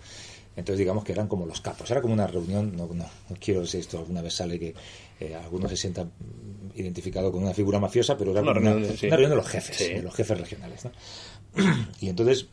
Entonces 0.56 0.80
digamos 0.80 1.04
que 1.04 1.12
eran 1.12 1.28
como 1.28 1.46
los 1.46 1.60
capos. 1.60 1.92
Era 1.92 2.02
como 2.02 2.14
una 2.14 2.28
reunión, 2.28 2.76
no, 2.76 2.88
no, 2.94 3.06
quiero 3.40 3.66
si 3.66 3.78
esto 3.78 4.00
alguna 4.00 4.22
vez 4.22 4.34
sale 4.34 4.58
que 4.58 4.74
eh, 5.20 5.36
alguno 5.36 5.68
se 5.68 5.76
sienta 5.76 6.08
identificado 6.76 7.32
con 7.32 7.44
una 7.44 7.54
figura 7.54 7.80
mafiosa, 7.80 8.18
pero 8.18 8.32
era 8.32 8.42
una, 8.42 8.54
reunión, 8.54 8.82
de, 8.82 8.90
una 9.08 9.16
reunión 9.16 9.32
de 9.32 9.36
los 9.36 9.48
jefes, 9.48 9.80
de 9.80 10.02
los 10.02 10.16
jefes 10.16 10.40
regionales, 10.40 10.86
¿no? 10.86 10.92
Y 12.00 12.10
entonces 12.10 12.48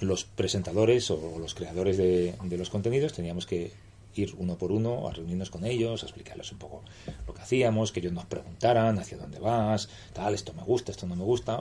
los 0.00 0.24
presentadores 0.24 1.10
o 1.10 1.38
los 1.38 1.54
creadores 1.54 1.96
de, 1.96 2.34
los 2.50 2.70
contenidos 2.70 3.12
teníamos 3.12 3.46
que 3.46 3.72
ir 4.14 4.34
uno 4.38 4.56
por 4.56 4.72
uno 4.72 5.08
a 5.08 5.12
reunirnos 5.12 5.50
con 5.50 5.64
ellos, 5.64 6.02
a 6.02 6.06
explicarles 6.06 6.50
un 6.52 6.58
poco 6.58 6.82
lo 7.26 7.34
que 7.34 7.42
hacíamos, 7.42 7.92
que 7.92 8.00
ellos 8.00 8.12
nos 8.12 8.24
preguntaran 8.24 8.98
hacia 8.98 9.18
dónde 9.18 9.38
vas, 9.38 9.88
tal, 10.12 10.34
esto 10.34 10.54
me 10.54 10.62
gusta, 10.62 10.90
esto 10.90 11.06
no 11.06 11.16
me 11.16 11.24
gusta. 11.24 11.60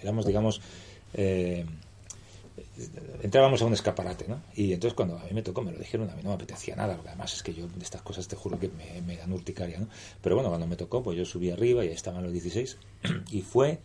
Éramos, 0.00 0.26
digamos, 0.26 0.60
eh, 1.14 1.64
entrábamos 3.22 3.62
a 3.62 3.66
un 3.66 3.72
escaparate, 3.72 4.26
¿no? 4.26 4.42
Y 4.56 4.72
entonces 4.72 4.94
cuando 4.94 5.16
a 5.18 5.24
mí 5.24 5.30
me 5.32 5.42
tocó, 5.42 5.62
me 5.62 5.70
lo 5.70 5.78
dijeron, 5.78 6.10
a 6.10 6.16
mí 6.16 6.22
no 6.24 6.30
me 6.30 6.34
apetecía 6.34 6.74
nada, 6.74 6.94
porque 6.94 7.10
además 7.10 7.34
es 7.34 7.42
que 7.44 7.54
yo 7.54 7.68
de 7.68 7.84
estas 7.84 8.02
cosas 8.02 8.26
te 8.26 8.34
juro 8.34 8.58
que 8.58 8.68
me, 8.68 9.00
me 9.02 9.16
dan 9.16 9.32
urticaria, 9.32 9.78
¿no? 9.78 9.86
Pero 10.20 10.34
bueno, 10.34 10.48
cuando 10.48 10.66
me 10.66 10.76
tocó, 10.76 11.04
pues 11.04 11.16
yo 11.16 11.24
subí 11.24 11.50
arriba 11.50 11.84
y 11.84 11.88
ahí 11.88 11.94
estaban 11.94 12.24
los 12.24 12.32
16 12.32 12.78
y 13.30 13.42
fue 13.42 13.78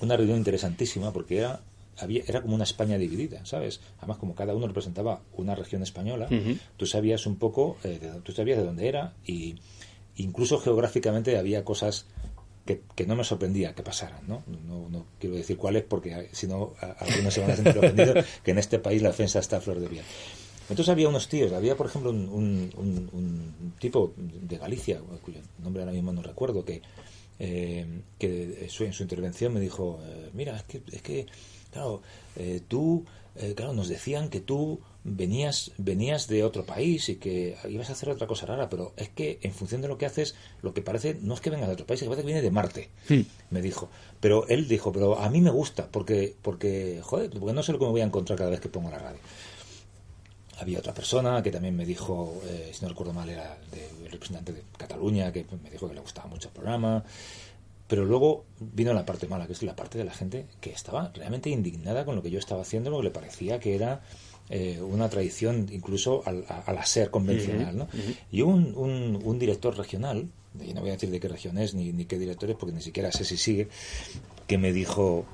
una 0.00 0.16
reunión 0.16 0.38
interesantísima 0.38 1.12
porque 1.12 1.38
era 1.38 1.60
había, 1.98 2.22
era 2.26 2.42
como 2.42 2.54
una 2.54 2.64
España 2.64 2.98
dividida, 2.98 3.44
¿sabes? 3.44 3.80
Además, 3.98 4.18
como 4.18 4.34
cada 4.34 4.54
uno 4.54 4.66
representaba 4.66 5.20
una 5.36 5.54
región 5.54 5.82
española, 5.82 6.28
tú 6.76 6.86
sabías 6.86 7.26
un 7.26 7.36
poco, 7.36 7.76
eh, 7.84 7.98
de, 8.00 8.20
tú 8.20 8.32
sabías 8.32 8.58
de 8.58 8.64
dónde 8.64 8.88
era 8.88 9.14
y 9.26 9.56
incluso 10.16 10.58
geográficamente 10.58 11.36
había 11.38 11.64
cosas 11.64 12.06
que, 12.64 13.06
no 13.06 13.16
me 13.16 13.24
sorprendía 13.24 13.74
que 13.74 13.82
pasaran, 13.82 14.26
¿no? 14.26 14.42
¿no? 14.46 15.06
quiero 15.18 15.36
decir 15.36 15.56
cuáles 15.56 15.82
porque 15.82 16.30
si 16.32 16.46
no 16.46 16.72
algunos 16.98 17.34
se 17.34 17.40
van 17.40 17.50
a 17.50 17.56
sentir 17.56 17.78
ofendidos 17.78 18.24
que 18.42 18.52
en 18.52 18.58
este 18.58 18.78
país 18.78 19.02
la 19.02 19.10
defensa 19.10 19.38
está 19.38 19.58
a 19.58 19.60
flor 19.60 19.80
de 19.80 19.88
piel. 19.88 20.04
Entonces 20.70 20.88
había 20.88 21.08
unos 21.10 21.28
tíos, 21.28 21.52
había 21.52 21.76
por 21.76 21.86
ejemplo 21.86 22.10
un, 22.10 22.70
un, 22.74 23.74
tipo 23.78 24.14
de 24.16 24.56
Galicia, 24.56 24.98
cuyo 25.22 25.40
nombre 25.62 25.82
ahora 25.82 25.92
mismo 25.92 26.10
no 26.10 26.22
recuerdo, 26.22 26.64
que, 26.64 26.80
eh, 27.38 28.00
que 28.18 28.70
en 28.80 28.92
su 28.92 29.02
intervención 29.02 29.52
me 29.52 29.60
dijo, 29.60 30.00
eh, 30.02 30.30
mira, 30.32 30.56
es 30.56 30.62
que, 30.62 30.82
es 30.90 31.02
que 31.02 31.26
claro, 31.74 32.00
eh, 32.36 32.62
tú, 32.66 33.04
claro, 33.54 33.74
nos 33.74 33.88
decían 33.88 34.30
que 34.30 34.40
tú 34.40 34.80
venías, 35.04 35.72
venías 35.76 36.26
de 36.28 36.42
otro 36.42 36.64
país 36.64 37.08
y 37.10 37.16
que 37.16 37.56
ibas 37.68 37.90
a 37.90 37.92
hacer 37.92 38.08
otra 38.08 38.26
cosa 38.26 38.46
rara, 38.46 38.68
pero 38.68 38.94
es 38.96 39.10
que 39.10 39.38
en 39.42 39.52
función 39.52 39.82
de 39.82 39.88
lo 39.88 39.98
que 39.98 40.06
haces, 40.06 40.34
lo 40.62 40.72
que 40.72 40.80
parece 40.80 41.18
no 41.20 41.34
es 41.34 41.40
que 41.40 41.50
venga 41.50 41.66
de 41.66 41.74
otro 41.74 41.86
país, 41.86 42.00
es 42.00 42.04
que 42.04 42.08
parece 42.08 42.22
que 42.22 42.32
viene 42.32 42.42
de 42.42 42.50
Marte, 42.50 42.88
me 43.50 43.60
dijo. 43.60 43.90
Pero 44.20 44.48
él 44.48 44.66
dijo, 44.66 44.92
pero 44.92 45.18
a 45.18 45.28
mí 45.28 45.40
me 45.42 45.50
gusta, 45.50 45.86
porque, 45.90 46.34
porque, 46.40 47.00
joder, 47.02 47.30
porque 47.30 47.52
no 47.52 47.62
sé 47.62 47.72
lo 47.72 47.78
que 47.78 47.84
me 47.84 47.90
voy 47.90 48.00
a 48.00 48.04
encontrar 48.04 48.38
cada 48.38 48.50
vez 48.50 48.60
que 48.60 48.70
pongo 48.70 48.90
la 48.90 48.98
radio. 48.98 49.18
Había 50.58 50.78
otra 50.78 50.94
persona 50.94 51.42
que 51.42 51.50
también 51.50 51.76
me 51.76 51.84
dijo, 51.84 52.40
eh, 52.46 52.70
si 52.72 52.82
no 52.82 52.88
recuerdo 52.88 53.12
mal, 53.12 53.28
era 53.28 53.58
el 53.72 54.10
representante 54.10 54.52
de 54.52 54.62
Cataluña, 54.78 55.32
que 55.32 55.44
me 55.62 55.68
dijo 55.68 55.88
que 55.88 55.94
le 55.94 56.00
gustaba 56.00 56.28
mucho 56.28 56.48
el 56.48 56.54
programa. 56.54 57.04
Pero 57.86 58.04
luego 58.04 58.44
vino 58.58 58.94
la 58.94 59.04
parte 59.04 59.28
mala, 59.28 59.46
que 59.46 59.52
es 59.52 59.62
la 59.62 59.76
parte 59.76 59.98
de 59.98 60.04
la 60.04 60.12
gente 60.12 60.46
que 60.60 60.70
estaba 60.70 61.12
realmente 61.14 61.50
indignada 61.50 62.04
con 62.04 62.16
lo 62.16 62.22
que 62.22 62.30
yo 62.30 62.38
estaba 62.38 62.62
haciendo, 62.62 62.90
lo 62.90 62.98
que 62.98 63.04
le 63.04 63.10
parecía 63.10 63.60
que 63.60 63.74
era 63.74 64.02
eh, 64.50 64.80
una 64.80 65.08
tradición 65.08 65.68
incluso 65.70 66.22
al, 66.26 66.44
a, 66.48 66.72
la 66.72 66.84
ser 66.84 67.10
convencional. 67.10 67.76
¿no? 67.76 67.88
Y 68.30 68.42
un, 68.42 68.74
un, 69.22 69.38
director 69.38 69.76
regional, 69.76 70.28
y 70.60 70.72
no 70.74 70.80
voy 70.80 70.90
a 70.90 70.94
decir 70.94 71.10
de 71.10 71.20
qué 71.20 71.28
región 71.28 71.58
es 71.58 71.74
ni, 71.74 71.92
ni 71.92 72.04
qué 72.06 72.18
director 72.18 72.50
es, 72.50 72.56
porque 72.56 72.74
ni 72.74 72.82
siquiera 72.82 73.12
sé 73.12 73.24
si 73.24 73.36
sigue, 73.36 73.68
que 74.46 74.58
me 74.58 74.72
dijo, 74.72 75.24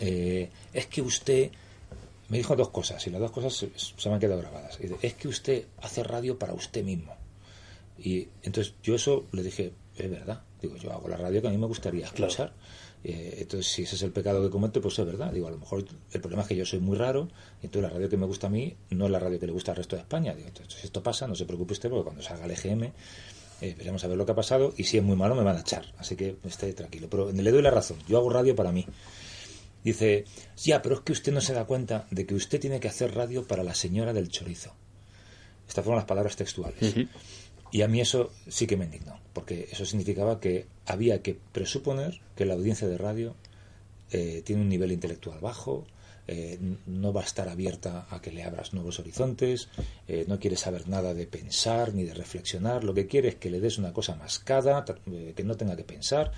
eh, 0.00 0.50
es 0.72 0.86
que 0.86 1.02
usted 1.02 1.50
me 2.28 2.38
dijo 2.38 2.54
dos 2.56 2.70
cosas 2.70 3.04
y 3.06 3.10
las 3.10 3.20
dos 3.20 3.32
cosas 3.32 3.54
se, 3.54 4.08
me 4.08 4.14
han 4.14 4.20
quedado 4.20 4.40
grabadas. 4.40 4.78
Es 5.02 5.14
que 5.14 5.28
usted 5.28 5.64
hace 5.82 6.02
radio 6.04 6.38
para 6.38 6.54
usted 6.54 6.84
mismo. 6.84 7.14
Y 7.98 8.28
entonces 8.42 8.74
yo 8.82 8.94
eso 8.94 9.26
le 9.32 9.42
dije, 9.42 9.72
es 10.04 10.10
verdad. 10.10 10.42
Digo, 10.60 10.76
yo 10.76 10.92
hago 10.92 11.08
la 11.08 11.16
radio 11.16 11.40
que 11.40 11.48
a 11.48 11.50
mí 11.50 11.58
me 11.58 11.66
gustaría 11.66 12.06
escuchar. 12.06 12.52
Eh, 13.02 13.38
entonces, 13.38 13.72
si 13.72 13.82
ese 13.82 13.96
es 13.96 14.02
el 14.02 14.12
pecado 14.12 14.42
que 14.42 14.50
cometo, 14.50 14.80
pues 14.80 14.98
es 14.98 15.06
verdad. 15.06 15.32
Digo, 15.32 15.48
a 15.48 15.50
lo 15.50 15.58
mejor 15.58 15.84
el 16.12 16.20
problema 16.20 16.42
es 16.42 16.48
que 16.48 16.56
yo 16.56 16.66
soy 16.66 16.80
muy 16.80 16.96
raro 16.96 17.28
y 17.62 17.66
entonces 17.66 17.90
la 17.90 17.94
radio 17.94 18.08
que 18.08 18.16
me 18.16 18.26
gusta 18.26 18.48
a 18.48 18.50
mí 18.50 18.76
no 18.90 19.06
es 19.06 19.10
la 19.10 19.18
radio 19.18 19.38
que 19.38 19.46
le 19.46 19.52
gusta 19.52 19.72
al 19.72 19.78
resto 19.78 19.96
de 19.96 20.02
España. 20.02 20.34
Digo, 20.34 20.48
entonces, 20.48 20.80
si 20.80 20.86
esto 20.86 21.02
pasa, 21.02 21.26
no 21.26 21.34
se 21.34 21.46
preocupe 21.46 21.72
usted 21.72 21.88
porque 21.88 22.04
cuando 22.04 22.22
salga 22.22 22.44
el 22.44 22.50
EGM 22.50 22.92
eh, 23.62 23.74
veremos 23.76 24.02
a 24.04 24.08
ver 24.08 24.16
lo 24.16 24.24
que 24.24 24.32
ha 24.32 24.34
pasado 24.34 24.72
y 24.76 24.84
si 24.84 24.98
es 24.98 25.02
muy 25.02 25.16
malo 25.16 25.34
me 25.34 25.42
van 25.42 25.56
a 25.56 25.60
echar. 25.60 25.92
Así 25.98 26.16
que 26.16 26.36
esté 26.44 26.72
tranquilo. 26.72 27.08
Pero 27.10 27.32
le 27.32 27.50
doy 27.50 27.62
la 27.62 27.70
razón. 27.70 27.98
Yo 28.08 28.18
hago 28.18 28.30
radio 28.30 28.54
para 28.54 28.72
mí. 28.72 28.86
Dice, 29.82 30.24
ya, 30.58 30.82
pero 30.82 30.96
es 30.96 31.00
que 31.00 31.12
usted 31.12 31.32
no 31.32 31.40
se 31.40 31.54
da 31.54 31.64
cuenta 31.64 32.06
de 32.10 32.26
que 32.26 32.34
usted 32.34 32.60
tiene 32.60 32.80
que 32.80 32.88
hacer 32.88 33.14
radio 33.14 33.46
para 33.46 33.62
la 33.62 33.74
señora 33.74 34.12
del 34.12 34.28
chorizo. 34.28 34.74
Estas 35.66 35.84
fueron 35.84 35.98
las 35.98 36.06
palabras 36.06 36.36
textuales. 36.36 36.94
Y 37.72 37.82
a 37.82 37.88
mí 37.88 38.00
eso 38.00 38.32
sí 38.48 38.66
que 38.66 38.76
me 38.76 38.84
indignó, 38.84 39.18
porque 39.32 39.68
eso 39.70 39.84
significaba 39.84 40.40
que 40.40 40.66
había 40.86 41.22
que 41.22 41.38
presuponer 41.52 42.20
que 42.34 42.44
la 42.44 42.54
audiencia 42.54 42.88
de 42.88 42.98
radio 42.98 43.36
eh, 44.10 44.42
tiene 44.44 44.62
un 44.62 44.68
nivel 44.68 44.90
intelectual 44.90 45.38
bajo, 45.40 45.86
eh, 46.26 46.58
no 46.86 47.12
va 47.12 47.22
a 47.22 47.24
estar 47.24 47.48
abierta 47.48 48.06
a 48.10 48.20
que 48.20 48.32
le 48.32 48.42
abras 48.42 48.72
nuevos 48.72 48.98
horizontes, 48.98 49.68
eh, 50.08 50.24
no 50.26 50.38
quiere 50.38 50.56
saber 50.56 50.88
nada 50.88 51.14
de 51.14 51.26
pensar 51.26 51.94
ni 51.94 52.04
de 52.04 52.14
reflexionar, 52.14 52.82
lo 52.82 52.92
que 52.92 53.06
quiere 53.06 53.28
es 53.28 53.34
que 53.36 53.50
le 53.50 53.60
des 53.60 53.78
una 53.78 53.92
cosa 53.92 54.16
mascada, 54.16 54.84
que 54.84 55.44
no 55.44 55.56
tenga 55.56 55.76
que 55.76 55.84
pensar 55.84 56.32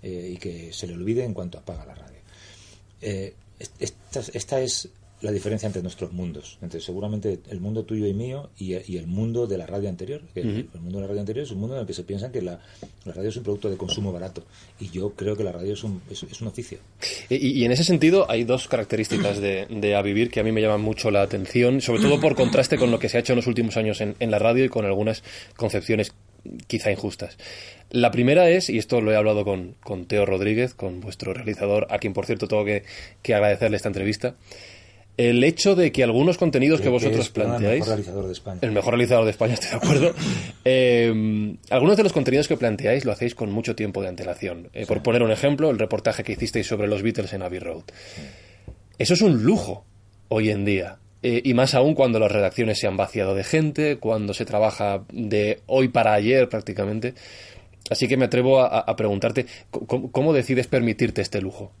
y 0.00 0.36
que 0.36 0.72
se 0.72 0.86
le 0.86 0.94
olvide 0.94 1.24
en 1.24 1.34
cuanto 1.34 1.58
apaga 1.58 1.84
la 1.84 1.94
radio. 1.94 2.20
esta 3.80 4.60
es 4.60 4.88
la 5.20 5.32
diferencia 5.32 5.66
entre 5.66 5.82
nuestros 5.82 6.12
mundos, 6.12 6.58
entre 6.62 6.80
seguramente 6.80 7.40
el 7.50 7.60
mundo 7.60 7.84
tuyo 7.84 8.06
y 8.06 8.14
mío 8.14 8.50
y, 8.56 8.74
el 8.74 9.06
mundo 9.06 9.46
de 9.46 9.58
la 9.58 9.66
radio 9.66 9.88
anterior. 9.88 10.22
El 10.34 10.68
mundo 10.80 10.98
de 10.98 11.00
la 11.02 11.06
radio 11.08 11.20
anterior 11.20 11.44
es 11.44 11.50
un 11.50 11.58
mundo 11.58 11.74
en 11.74 11.80
el 11.80 11.86
que 11.86 11.94
se 11.94 12.04
piensa 12.04 12.30
que 12.30 12.40
la, 12.40 12.60
radio 13.04 13.28
es 13.28 13.36
un 13.36 13.42
producto 13.42 13.68
de 13.68 13.76
consumo 13.76 14.12
barato 14.12 14.44
y 14.78 14.90
yo 14.90 15.10
creo 15.10 15.36
que 15.36 15.42
la 15.42 15.52
radio 15.52 15.72
es 15.72 15.82
un, 15.82 16.00
es, 16.10 16.40
un 16.40 16.48
oficio. 16.48 16.78
Y, 17.28 17.64
en 17.64 17.72
ese 17.72 17.84
sentido 17.84 18.30
hay 18.30 18.44
dos 18.44 18.68
características 18.68 19.40
de, 19.40 19.66
de, 19.68 19.96
A 19.96 20.02
Vivir 20.02 20.30
que 20.30 20.40
a 20.40 20.44
mí 20.44 20.52
me 20.52 20.60
llaman 20.60 20.82
mucho 20.82 21.10
la 21.10 21.22
atención, 21.22 21.80
sobre 21.80 22.02
todo 22.02 22.20
por 22.20 22.36
contraste 22.36 22.76
con 22.76 22.90
lo 22.90 22.98
que 22.98 23.08
se 23.08 23.16
ha 23.16 23.20
hecho 23.20 23.32
en 23.32 23.36
los 23.38 23.46
últimos 23.46 23.76
años 23.76 24.00
en, 24.00 24.14
en 24.20 24.30
la 24.30 24.38
radio 24.38 24.64
y 24.64 24.68
con 24.68 24.84
algunas 24.84 25.24
concepciones 25.56 26.12
quizá 26.66 26.90
injustas. 26.90 27.36
La 27.90 28.10
primera 28.10 28.48
es, 28.50 28.70
y 28.70 28.78
esto 28.78 29.00
lo 29.00 29.12
he 29.12 29.16
hablado 29.16 29.44
con, 29.44 29.74
con 29.82 30.06
Teo 30.06 30.26
Rodríguez, 30.26 30.74
con 30.74 31.00
vuestro 31.00 31.34
realizador, 31.34 31.86
a 31.90 31.98
quien 31.98 32.12
por 32.12 32.26
cierto 32.26 32.46
tengo 32.46 32.64
que, 32.64 32.84
que 33.22 33.34
agradecerle 33.34 33.76
esta 33.76 33.88
entrevista, 33.88 34.36
el 35.18 35.42
hecho 35.42 35.74
de 35.74 35.90
que 35.90 36.04
algunos 36.04 36.38
contenidos 36.38 36.80
que 36.80 36.88
vosotros 36.88 37.28
planteáis. 37.28 37.86
El 37.86 37.88
mejor 37.88 37.88
realizador 37.88 38.26
de 38.26 38.32
España. 38.32 38.58
El 38.62 38.70
mejor 38.70 38.92
realizador 38.94 39.24
de 39.24 39.30
España, 39.32 39.54
estoy 39.60 39.70
de 39.70 39.76
acuerdo. 39.76 40.14
Eh, 40.70 41.56
algunos 41.70 41.96
de 41.96 42.02
los 42.02 42.12
contenidos 42.12 42.46
que 42.46 42.56
planteáis 42.56 43.06
lo 43.06 43.12
hacéis 43.12 43.34
con 43.34 43.50
mucho 43.50 43.74
tiempo 43.74 44.02
de 44.02 44.08
antelación. 44.08 44.68
Eh, 44.74 44.84
por 44.84 45.02
poner 45.02 45.22
un 45.22 45.30
ejemplo, 45.30 45.70
el 45.70 45.78
reportaje 45.78 46.22
que 46.22 46.32
hicisteis 46.32 46.66
sobre 46.66 46.88
los 46.88 47.02
Beatles 47.02 47.32
en 47.32 47.42
Abbey 47.42 47.58
Road. 47.58 47.84
Eso 48.98 49.14
es 49.14 49.22
un 49.22 49.42
lujo 49.42 49.86
hoy 50.28 50.50
en 50.50 50.66
día. 50.66 50.98
Eh, 51.22 51.40
y 51.42 51.54
más 51.54 51.74
aún 51.74 51.94
cuando 51.94 52.18
las 52.18 52.30
redacciones 52.30 52.78
se 52.78 52.86
han 52.86 52.98
vaciado 52.98 53.34
de 53.34 53.44
gente, 53.44 53.96
cuando 53.96 54.34
se 54.34 54.44
trabaja 54.44 55.04
de 55.10 55.62
hoy 55.66 55.88
para 55.88 56.12
ayer 56.12 56.50
prácticamente. 56.50 57.14
Así 57.88 58.08
que 58.08 58.18
me 58.18 58.26
atrevo 58.26 58.60
a, 58.60 58.94
preguntarte, 58.94 59.46
¿cómo 59.70 60.34
decides 60.34 60.66
permitirte 60.66 61.22
este 61.22 61.40
lujo? 61.40 61.72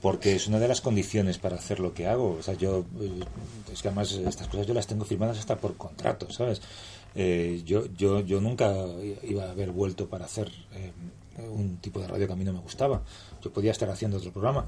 Porque 0.00 0.34
es 0.34 0.46
una 0.46 0.58
de 0.58 0.68
las 0.68 0.80
condiciones 0.80 1.38
para 1.38 1.56
hacer 1.56 1.80
lo 1.80 1.92
que 1.92 2.06
hago. 2.06 2.36
O 2.38 2.42
sea, 2.42 2.54
yo, 2.54 2.84
eh, 3.00 3.20
es 3.72 3.82
que 3.82 3.88
además 3.88 4.12
estas 4.12 4.48
cosas 4.48 4.66
yo 4.66 4.74
las 4.74 4.86
tengo 4.86 5.04
firmadas 5.04 5.38
hasta 5.38 5.56
por 5.56 5.76
contrato, 5.76 6.30
¿sabes? 6.30 6.60
Eh, 7.14 7.62
yo, 7.64 7.86
yo, 7.96 8.20
yo 8.20 8.40
nunca 8.40 8.72
iba 9.22 9.44
a 9.44 9.50
haber 9.50 9.72
vuelto 9.72 10.08
para 10.08 10.26
hacer 10.26 10.50
eh, 10.74 10.92
un 11.48 11.78
tipo 11.78 12.00
de 12.00 12.06
radio 12.06 12.26
que 12.26 12.32
a 12.32 12.36
mí 12.36 12.44
no 12.44 12.52
me 12.52 12.60
gustaba. 12.60 13.02
Yo 13.42 13.52
podía 13.52 13.72
estar 13.72 13.90
haciendo 13.90 14.18
otro 14.18 14.32
programa. 14.32 14.66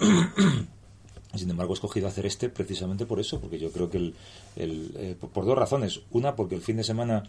Sin 1.34 1.48
embargo, 1.48 1.72
he 1.72 1.74
escogido 1.74 2.08
hacer 2.08 2.26
este 2.26 2.48
precisamente 2.48 3.06
por 3.06 3.20
eso, 3.20 3.40
porque 3.40 3.58
yo 3.58 3.70
creo 3.70 3.88
que 3.88 3.98
el, 3.98 4.14
el 4.56 5.16
por 5.16 5.44
dos 5.44 5.56
razones. 5.56 6.00
Una, 6.10 6.34
porque 6.34 6.56
el 6.56 6.60
fin 6.60 6.76
de 6.76 6.84
semana 6.84 7.22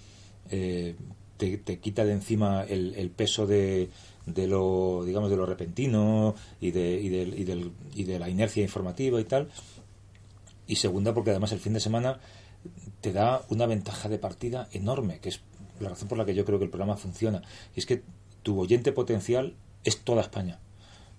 te, 1.41 1.57
te, 1.57 1.79
quita 1.79 2.05
de 2.05 2.11
encima 2.11 2.63
el, 2.63 2.93
el 2.93 3.09
peso 3.09 3.47
de, 3.47 3.89
de 4.27 4.45
lo 4.45 5.03
digamos 5.03 5.31
de 5.31 5.37
lo 5.37 5.47
repentino 5.47 6.35
y 6.59 6.69
de, 6.69 7.01
y, 7.01 7.09
del, 7.09 7.71
y 7.95 8.03
de 8.03 8.19
la 8.19 8.29
inercia 8.29 8.61
informativa 8.61 9.19
y 9.19 9.23
tal. 9.23 9.49
Y 10.67 10.75
segunda 10.75 11.15
porque 11.15 11.31
además 11.31 11.51
el 11.51 11.59
fin 11.59 11.73
de 11.73 11.79
semana 11.79 12.19
te 13.01 13.11
da 13.11 13.41
una 13.49 13.65
ventaja 13.65 14.07
de 14.07 14.19
partida 14.19 14.69
enorme 14.71 15.17
que 15.19 15.29
es 15.29 15.41
la 15.79 15.89
razón 15.89 16.07
por 16.07 16.19
la 16.19 16.25
que 16.25 16.35
yo 16.35 16.45
creo 16.45 16.59
que 16.59 16.65
el 16.65 16.69
programa 16.69 16.95
funciona. 16.95 17.41
Y 17.75 17.79
es 17.79 17.87
que 17.87 18.03
tu 18.43 18.59
oyente 18.59 18.91
potencial 18.91 19.55
es 19.83 20.01
toda 20.01 20.21
España. 20.21 20.59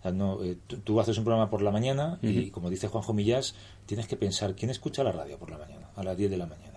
No, 0.05 0.43
eh, 0.45 0.57
tú, 0.85 1.01
haces 1.01 1.19
un 1.19 1.25
programa 1.25 1.51
por 1.51 1.63
la 1.63 1.73
mañana 1.73 2.21
y 2.23 2.51
como 2.51 2.71
dice 2.71 2.87
Juanjo 2.87 3.13
Millás 3.13 3.55
tienes 3.87 4.07
que 4.07 4.17
pensar 4.17 4.55
quién 4.55 4.71
escucha 4.71 5.03
la 5.03 5.13
radio 5.13 5.37
por 5.39 5.51
la 5.51 5.59
mañana 5.59 5.91
a 5.95 6.03
las 6.05 6.17
10 6.17 6.31
de 6.31 6.37
la 6.37 6.47
mañana 6.47 6.72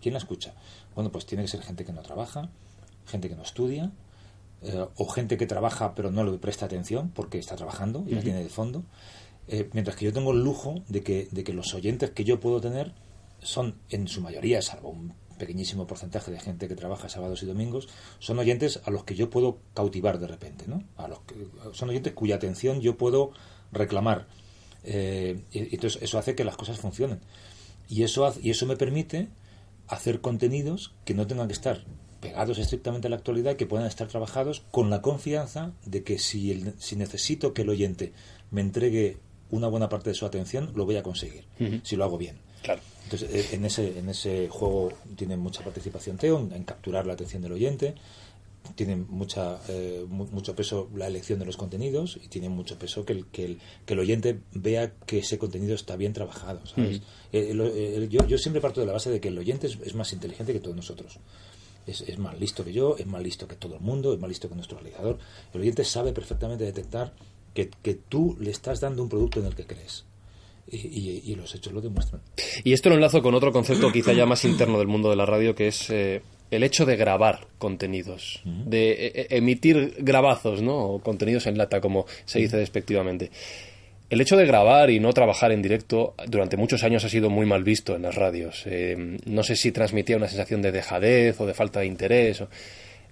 quién 0.00 0.14
la 0.14 0.18
escucha 0.18 0.54
bueno 0.94 1.10
pues 1.10 1.26
tiene 1.26 1.44
que 1.44 1.48
ser 1.48 1.62
gente 1.62 1.84
que 1.84 1.92
no 1.92 2.02
trabaja 2.02 2.50
gente 3.06 3.28
que 3.28 3.36
no 3.36 3.42
estudia 3.42 3.90
eh, 4.62 4.86
o 4.96 5.08
gente 5.08 5.38
que 5.38 5.46
trabaja 5.46 5.94
pero 5.94 6.10
no 6.10 6.22
le 6.24 6.36
presta 6.38 6.66
atención 6.66 7.10
porque 7.14 7.38
está 7.38 7.56
trabajando 7.56 8.04
y 8.06 8.14
la 8.14 8.20
tiene 8.20 8.42
de 8.42 8.48
fondo. 8.50 8.84
Eh, 9.48 9.68
mientras 9.72 9.96
que 9.96 10.04
yo 10.04 10.12
tengo 10.12 10.32
el 10.32 10.44
lujo 10.44 10.82
de 10.88 11.02
que, 11.02 11.28
de 11.30 11.44
que 11.44 11.52
los 11.52 11.74
oyentes 11.74 12.10
que 12.10 12.24
yo 12.24 12.40
puedo 12.40 12.60
tener 12.60 12.92
son 13.40 13.76
en 13.88 14.06
su 14.06 14.20
mayoría, 14.20 14.60
salvo 14.60 14.90
un 14.90 15.14
pequeñísimo 15.38 15.86
porcentaje 15.86 16.30
de 16.30 16.38
gente 16.38 16.68
que 16.68 16.76
trabaja 16.76 17.08
sábados 17.08 17.42
y 17.42 17.46
domingos, 17.46 17.88
son 18.18 18.38
oyentes 18.38 18.80
a 18.84 18.90
los 18.90 19.04
que 19.04 19.14
yo 19.14 19.30
puedo 19.30 19.58
cautivar 19.72 20.18
de 20.18 20.26
repente, 20.26 20.66
¿no? 20.68 20.84
A 20.98 21.08
los 21.08 21.20
que, 21.20 21.34
son 21.72 21.88
oyentes 21.88 22.12
cuya 22.12 22.36
atención 22.36 22.82
yo 22.82 22.98
puedo 22.98 23.32
reclamar. 23.72 24.26
Eh, 24.84 25.42
y, 25.52 25.74
entonces 25.74 26.02
eso 26.02 26.18
hace 26.18 26.34
que 26.34 26.44
las 26.44 26.58
cosas 26.58 26.78
funcionen. 26.78 27.20
Y 27.88 28.02
eso, 28.02 28.32
y 28.42 28.50
eso 28.50 28.66
me 28.66 28.76
permite 28.76 29.28
hacer 29.90 30.20
contenidos 30.20 30.94
que 31.04 31.14
no 31.14 31.26
tengan 31.26 31.48
que 31.48 31.52
estar 31.52 31.84
pegados 32.20 32.58
estrictamente 32.58 33.08
a 33.08 33.10
la 33.10 33.16
actualidad 33.16 33.56
que 33.56 33.66
puedan 33.66 33.86
estar 33.86 34.08
trabajados 34.08 34.62
con 34.70 34.90
la 34.90 35.02
confianza 35.02 35.72
de 35.84 36.04
que 36.04 36.18
si, 36.18 36.52
el, 36.52 36.74
si 36.78 36.96
necesito 36.96 37.52
que 37.54 37.62
el 37.62 37.70
oyente 37.70 38.12
me 38.50 38.60
entregue 38.60 39.18
una 39.50 39.66
buena 39.66 39.88
parte 39.88 40.10
de 40.10 40.14
su 40.14 40.26
atención, 40.26 40.70
lo 40.76 40.84
voy 40.84 40.96
a 40.96 41.02
conseguir, 41.02 41.44
si 41.82 41.96
lo 41.96 42.04
hago 42.04 42.18
bien. 42.18 42.38
Claro. 42.62 42.80
Entonces, 43.04 43.30
eh, 43.34 43.56
en 43.56 43.64
ese, 43.64 43.98
en 43.98 44.08
ese 44.08 44.48
juego 44.48 44.92
tiene 45.16 45.36
mucha 45.36 45.64
participación 45.64 46.18
Teo, 46.18 46.38
en, 46.38 46.62
capturar 46.62 47.06
la 47.06 47.14
atención 47.14 47.42
del 47.42 47.52
oyente. 47.52 47.94
Tiene 48.74 48.96
mucha, 48.96 49.58
eh, 49.68 50.04
mucho 50.08 50.54
peso 50.54 50.88
la 50.94 51.06
elección 51.06 51.38
de 51.38 51.46
los 51.46 51.56
contenidos 51.56 52.18
y 52.22 52.28
tiene 52.28 52.48
mucho 52.48 52.78
peso 52.78 53.04
que 53.04 53.12
el, 53.12 53.26
que 53.26 53.44
el, 53.44 53.58
que 53.84 53.94
el 53.94 54.00
oyente 54.00 54.40
vea 54.52 54.92
que 55.06 55.18
ese 55.18 55.38
contenido 55.38 55.74
está 55.74 55.96
bien 55.96 56.12
trabajado. 56.12 56.64
¿sabes? 56.66 57.00
Eh, 57.32 58.08
yo, 58.10 58.26
yo, 58.26 58.38
siempre 58.38 58.60
parto 58.60 58.80
de 58.80 58.86
la 58.86 58.92
base 58.92 59.10
de 59.10 59.20
que 59.20 59.28
el 59.28 59.38
oyente 59.38 59.66
es, 59.66 59.94
más 59.94 60.12
inteligente 60.12 60.52
que 60.52 60.60
todos 60.60 60.76
nosotros. 60.76 61.18
Es, 61.86 62.02
es, 62.02 62.18
más 62.18 62.38
listo 62.38 62.64
que 62.64 62.72
yo, 62.72 62.96
es 62.98 63.06
más 63.06 63.22
listo 63.22 63.48
que 63.48 63.56
todo 63.56 63.74
el 63.76 63.80
mundo, 63.80 64.12
es 64.12 64.20
más 64.20 64.28
listo 64.28 64.48
que 64.48 64.54
nuestro 64.54 64.78
realizador. 64.78 65.18
El 65.52 65.60
oyente 65.60 65.84
sabe 65.84 66.12
perfectamente 66.12 66.64
detectar 66.64 67.14
que, 67.54 67.70
que 67.82 67.94
tú 67.94 68.36
le 68.40 68.50
estás 68.50 68.80
dando 68.80 69.02
un 69.02 69.08
producto 69.08 69.40
en 69.40 69.46
el 69.46 69.54
que 69.54 69.66
crees. 69.66 70.04
Y, 70.72 71.22
y, 71.24 71.34
los 71.34 71.52
hechos 71.52 71.72
lo 71.72 71.80
demuestran. 71.80 72.22
Y 72.62 72.74
esto 72.74 72.90
lo 72.90 72.94
enlazo 72.94 73.22
con 73.22 73.34
otro 73.34 73.50
concepto 73.50 73.90
quizá 73.90 74.12
ya 74.12 74.24
más 74.24 74.44
interno 74.44 74.78
del 74.78 74.86
mundo 74.86 75.10
de 75.10 75.16
la 75.16 75.26
radio, 75.26 75.52
que 75.52 75.66
es 75.66 75.90
eh, 75.90 76.22
el 76.50 76.62
hecho 76.62 76.84
de 76.86 76.96
grabar 76.96 77.46
contenidos, 77.58 78.42
de 78.44 78.90
e, 78.90 79.26
e, 79.30 79.36
emitir 79.36 79.94
grabazos, 79.98 80.62
¿no? 80.62 80.78
O 80.78 80.98
contenidos 81.00 81.46
en 81.46 81.56
lata, 81.56 81.80
como 81.80 82.06
se 82.24 82.40
dice 82.40 82.56
despectivamente. 82.56 83.30
El 84.08 84.20
hecho 84.20 84.36
de 84.36 84.44
grabar 84.44 84.90
y 84.90 84.98
no 84.98 85.12
trabajar 85.12 85.52
en 85.52 85.62
directo 85.62 86.14
durante 86.26 86.56
muchos 86.56 86.82
años 86.82 87.04
ha 87.04 87.08
sido 87.08 87.30
muy 87.30 87.46
mal 87.46 87.62
visto 87.62 87.94
en 87.94 88.02
las 88.02 88.16
radios. 88.16 88.64
Eh, 88.66 89.18
no 89.24 89.44
sé 89.44 89.54
si 89.54 89.70
transmitía 89.70 90.16
una 90.16 90.26
sensación 90.26 90.62
de 90.62 90.72
dejadez 90.72 91.40
o 91.40 91.46
de 91.46 91.54
falta 91.54 91.80
de 91.80 91.86
interés. 91.86 92.42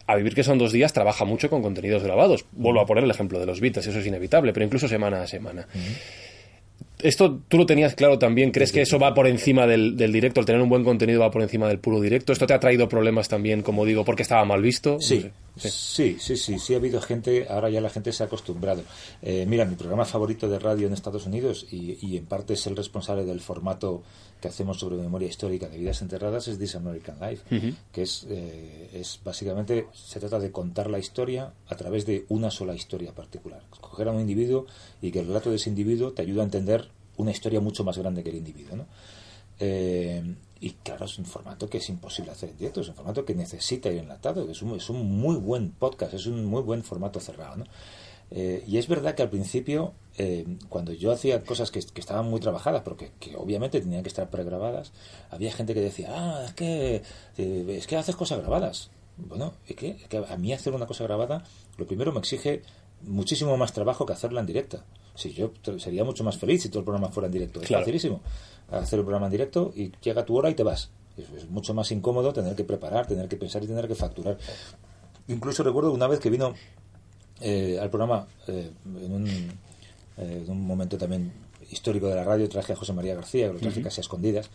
A 0.09 0.17
vivir 0.17 0.35
que 0.35 0.43
son 0.43 0.59
dos 0.59 0.73
días 0.73 0.93
trabaja 0.93 1.25
mucho 1.25 1.51
con 1.51 1.63
contenidos 1.63 2.03
grabados. 2.03 2.47
Vuelvo 2.51 2.81
a 2.81 2.87
poner 2.87 3.05
el 3.05 3.11
ejemplo 3.11 3.39
de 3.39 3.47
los 3.47 3.61
Beatles, 3.61 3.87
eso 3.87 4.01
es 4.01 4.07
inevitable, 4.07 4.53
pero 4.53 4.67
incluso 4.67 4.89
semana 4.89 5.23
a 5.23 5.29
semana. 5.29 5.69
Esto 7.03 7.41
tú 7.49 7.59
lo 7.59 7.67
tenías 7.67 7.95
claro 7.95 8.19
también. 8.19 8.51
¿Crees 8.51 8.73
que 8.73 8.83
eso 8.83 8.99
va 8.99 9.15
por 9.15 9.27
encima 9.27 9.67
del, 9.67 9.97
directo? 9.97 10.41
El 10.41 10.47
tener 10.47 10.61
un 10.61 10.69
buen 10.69 10.85
contenido 10.85 11.21
va 11.21 11.31
por 11.31 11.43
encima 11.43 11.69
del 11.69 11.79
puro 11.79 12.01
directo. 12.01 12.33
¿Esto 12.33 12.47
te 12.47 12.55
ha 12.55 12.61
traído 12.61 12.89
problemas 12.89 13.29
también, 13.29 13.63
como 13.63 13.85
digo, 13.85 14.05
porque 14.05 14.23
estaba 14.23 14.45
mal 14.45 14.63
visto? 14.63 15.01
Sí, 15.01 15.31
sí, 15.59 16.17
sí, 16.19 16.37
sí, 16.37 16.59
sí. 16.59 16.75
ha 16.75 16.77
habido 16.77 17.01
gente, 17.01 17.47
ahora 17.49 17.71
ya 17.71 17.81
la 17.81 17.91
gente 17.91 18.13
se 18.13 18.23
ha 18.23 18.27
acostumbrado. 18.27 18.83
Eh, 19.23 19.47
mira, 19.47 19.65
mi 19.65 19.75
programa 19.75 20.05
favorito 20.05 20.49
de 20.49 20.59
radio 20.59 20.87
en 20.87 20.93
Estados 20.93 21.27
Unidos, 21.27 21.67
y, 21.71 22.17
en 22.17 22.27
parte 22.27 22.55
es 22.55 22.67
el 22.67 22.77
responsable 22.77 23.25
del 23.25 23.41
formato 23.41 24.03
que 24.41 24.49
hacemos 24.49 24.79
sobre 24.79 24.97
memoria 24.97 25.29
histórica 25.29 25.69
de 25.69 25.79
vidas 25.79 26.01
enterradas, 26.03 26.49
es 26.49 26.59
This 26.59 26.77
American 26.77 27.19
Life, 27.21 27.43
que 27.93 28.03
es, 28.03 28.27
eh, 28.29 28.91
es 28.93 29.21
básicamente, 29.25 29.87
se 29.93 30.21
trata 30.21 30.39
de 30.39 30.53
contar 30.53 30.89
la 30.89 30.99
historia 30.99 31.53
a 31.69 31.77
través 31.77 32.07
de 32.07 32.25
una 32.29 32.51
sola 32.51 32.75
historia 32.75 33.13
particular. 33.13 33.63
Coger 33.81 34.09
a 34.09 34.13
un 34.13 34.21
individuo 34.21 34.67
y 35.03 35.11
que 35.11 35.21
el 35.21 35.27
relato 35.27 35.51
de 35.51 35.57
ese 35.57 35.71
individuo 35.71 36.13
te 36.13 36.23
ayuda 36.23 36.43
a 36.43 36.45
entender 36.45 36.89
una 37.17 37.33
historia 37.33 37.61
mucho 37.61 37.85
más 37.85 37.99
grande 37.99 38.23
que 38.23 38.31
el 38.31 38.37
individuo. 38.37 38.77
¿no? 38.77 38.87
Eh, 39.61 40.23
y 40.61 40.71
claro, 40.71 41.05
es 41.05 41.19
un 41.19 41.25
formato 41.25 41.69
que 41.69 41.79
es 41.79 41.89
imposible 41.89 42.33
hacer 42.33 42.51
en 42.51 42.59
directo, 42.59 42.81
es 42.81 42.89
un 42.89 42.95
formato 42.95 43.25
que 43.25 43.35
necesita 43.35 43.91
ir 43.91 43.99
enlatado, 43.99 44.51
es 44.51 44.61
un, 44.63 44.77
es 44.77 44.91
un 44.91 45.19
muy 45.21 45.37
buen 45.37 45.71
podcast, 45.71 46.15
es 46.15 46.27
un 46.27 46.45
muy 46.45 46.63
buen 46.63 46.83
formato 46.83 47.21
cerrado. 47.21 47.57
¿no? 47.57 47.65
Eh, 48.31 48.65
y 48.67 48.79
es 48.79 48.89
verdad 48.89 49.15
que 49.15 49.23
al 49.23 49.31
principio, 49.31 49.95
eh, 50.17 50.45
cuando 50.69 50.93
yo 50.93 51.13
hacía 51.13 51.43
cosas 51.45 51.71
que, 51.71 51.79
estaban 51.79 52.29
muy 52.29 52.41
trabajadas, 52.41 52.83
pero 52.83 52.97
que, 52.97 53.37
obviamente 53.37 53.81
tenían 53.81 54.03
que 54.03 54.09
estar 54.09 54.29
pregrabadas, 54.31 54.93
había 55.31 55.53
gente 55.53 55.75
que 55.75 55.81
decía, 55.81 56.09
ah, 56.11 56.45
es 56.47 56.53
que, 56.55 57.03
es 57.37 57.87
que 57.87 57.97
haces 57.97 58.17
cosas 58.17 58.39
grabadas. 58.39 58.91
Bueno, 59.17 59.55
es 59.67 59.77
que, 59.77 59.91
es 59.91 60.09
que 60.09 60.19
a 60.19 60.37
mí 60.37 60.53
hacer 60.53 60.75
una 60.75 60.87
cosa 60.87 61.05
grabada, 61.05 61.45
lo 61.77 61.87
primero 61.87 62.13
me 62.13 62.19
exige 62.19 62.63
muchísimo 63.03 63.57
más 63.57 63.73
trabajo 63.73 64.07
que 64.07 64.13
hacerla 64.13 64.41
en 64.41 64.47
directa. 64.47 64.85
Sí, 65.15 65.33
yo 65.33 65.53
sería 65.79 66.05
mucho 66.05 66.23
más 66.23 66.37
feliz 66.37 66.63
si 66.63 66.69
todo 66.69 66.81
el 66.81 66.85
programa 66.85 67.09
fuera 67.09 67.27
en 67.27 67.33
directo. 67.33 67.61
Es 67.61 67.69
facilísimo 67.69 68.21
hacer 68.71 68.99
el 68.99 69.05
programa 69.05 69.27
en 69.27 69.33
directo 69.33 69.73
y 69.75 69.93
llega 70.03 70.25
tu 70.25 70.37
hora 70.37 70.51
y 70.51 70.55
te 70.55 70.63
vas. 70.63 70.91
Es, 71.17 71.49
mucho 71.51 71.75
más 71.75 71.91
incómodo 71.91 72.33
tener 72.33 72.55
que 72.55 72.65
preparar, 72.65 73.07
tener 73.07 73.29
que 73.29 73.37
pensar 73.37 73.63
y 73.65 73.67
tener 73.67 73.89
que 73.89 73.95
facturar. 73.95 74.39
Incluso 75.29 75.63
recuerdo 75.63 75.93
una 75.93 76.07
vez 76.07 76.21
que 76.21 76.31
vino 76.31 76.55
eh, 77.41 77.79
al 77.81 77.91
programa 77.91 78.27
eh, 78.47 78.71
en, 78.85 79.13
un, 79.13 79.27
eh, 79.27 79.51
en, 80.17 80.51
un, 80.51 80.67
momento 80.67 80.97
también 80.97 81.33
histórico 81.71 82.09
de 82.09 82.15
la 82.15 82.25
radio, 82.25 82.49
traje 82.49 82.73
a 82.73 82.77
José 82.77 82.93
María 82.93 83.15
García, 83.15 83.49
que 83.49 83.55
lo 83.55 83.61
traje 83.61 83.83
casi 83.83 84.01
a 84.01 84.03
escondidas 84.03 84.51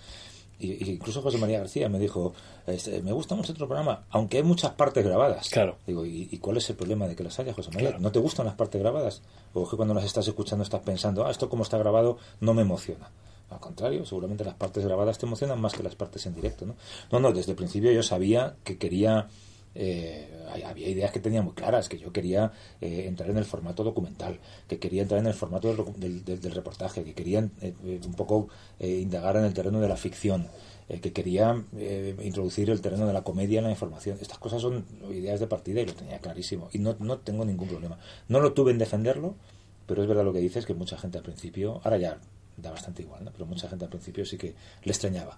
y, 0.60 0.91
incluso 0.91 1.22
José 1.22 1.38
María 1.38 1.60
García 1.60 1.89
me 1.89 2.00
dijo, 2.00 2.34
este, 2.67 3.01
me 3.01 3.12
gusta 3.12 3.36
mucho 3.36 3.51
otro 3.51 3.67
programa, 3.67 4.05
aunque 4.10 4.38
hay 4.38 4.43
muchas 4.43 4.72
partes 4.72 5.03
grabadas. 5.03 5.50
Claro. 5.50 5.77
Digo, 5.86 6.05
¿y, 6.05 6.38
cuál 6.38 6.58
es 6.58 6.70
el 6.70 6.75
problema 6.75 7.08
de 7.08 7.15
que 7.15 7.24
las 7.24 7.39
haya, 7.39 7.53
José 7.53 7.72
María? 7.72 7.98
¿No 8.00 8.12
te 8.12 8.20
gustan 8.20 8.46
las 8.46 8.55
partes 8.55 8.82
grabadas? 8.82 9.22
O 9.53 9.70
que 9.70 9.75
cuando 9.75 9.93
las 9.93 10.05
estás 10.05 10.27
escuchando 10.27 10.63
estás 10.63 10.82
pensando, 10.82 11.25
ah, 11.25 11.32
esto 11.32 11.50
como 11.50 11.63
está 11.63 11.77
grabado 11.77 12.17
no 12.39 12.53
me 12.53 12.62
emociona. 12.62 13.10
Al 13.54 13.60
contrario, 13.60 14.06
seguramente 14.06 14.44
las 14.44 14.56
partes 14.56 14.84
grabadas 14.84 15.18
te 15.18 15.26
emocionan 15.26 15.62
más 15.62 15.74
que 15.74 15.84
las 15.84 15.96
partes 15.96 16.26
en 16.26 16.34
directo, 16.34 16.66
¿no? 16.66 16.76
No, 17.12 17.20
no, 17.20 17.32
desde 17.32 17.52
el 17.52 17.58
principio 17.58 17.92
yo 17.92 18.04
sabía 18.04 18.56
que 18.63 18.78
quería 18.78 19.28
eh, 19.76 20.30
había 20.66 20.88
ideas 20.88 21.12
que 21.12 21.20
tenía 21.20 21.42
muy 21.42 21.54
claras, 21.54 21.89
que 21.89 21.98
yo 21.98 22.12
quería 22.12 22.52
eh, 22.80 23.06
entrar 23.08 23.30
en 23.30 23.38
el 23.38 23.46
formato 23.46 23.84
documental, 23.84 24.39
que 24.68 24.78
quería 24.80 25.02
entrar 25.02 25.20
en 25.20 25.28
el 25.28 25.34
formato 25.34 25.74
del, 25.98 26.54
reportaje, 26.54 27.04
que 27.04 27.13
quería 27.13 27.50
eh, 27.62 27.74
un 28.06 28.13
poco 28.13 28.50
indagar 28.80 29.38
en 29.38 29.46
el 29.46 29.54
terreno 29.54 29.80
de 29.80 29.88
la 29.88 29.98
ficción, 29.98 30.48
que 31.02 31.13
quería 31.13 31.63
introducir 32.22 32.70
el 32.70 32.82
terreno 32.82 33.08
de 33.08 33.13
la 33.13 33.24
comedia 33.24 33.60
en 33.60 33.66
la 33.66 33.72
información. 33.72 34.18
Estas 34.22 34.38
cosas 34.38 34.62
son 34.62 34.86
ideas 35.10 35.39
de 35.39 35.48
partida 35.48 35.82
y 35.82 35.86
lo 35.86 35.94
tenía 35.94 36.20
clarísimo. 36.20 36.70
Y 36.74 36.80
no, 36.80 36.96
no 37.00 37.20
tengo 37.20 37.46
ningún 37.46 37.70
problema. 37.70 37.98
No 38.28 38.42
lo 38.42 38.54
tuve 38.54 38.72
en 38.72 38.78
defenderlo, 38.78 39.36
pero 39.88 40.02
es 40.02 40.08
verdad 40.08 40.26
lo 40.26 40.34
que 40.34 40.39
dices, 40.39 40.66
que 40.66 40.74
mucha 40.74 40.98
gente 40.98 41.18
al 41.18 41.24
principio, 41.24 41.80
ahora 41.84 41.98
ya 41.98 42.20
da 42.58 42.72
bastante 42.72 43.02
igual, 43.02 43.24
¿no? 43.26 43.32
pero 43.32 43.46
mucha 43.46 43.68
gente 43.68 43.86
al 43.86 43.89
principio 43.89 44.26
sí 44.26 44.38
que 44.38 44.54
le 44.84 44.92
extrañaba. 44.92 45.38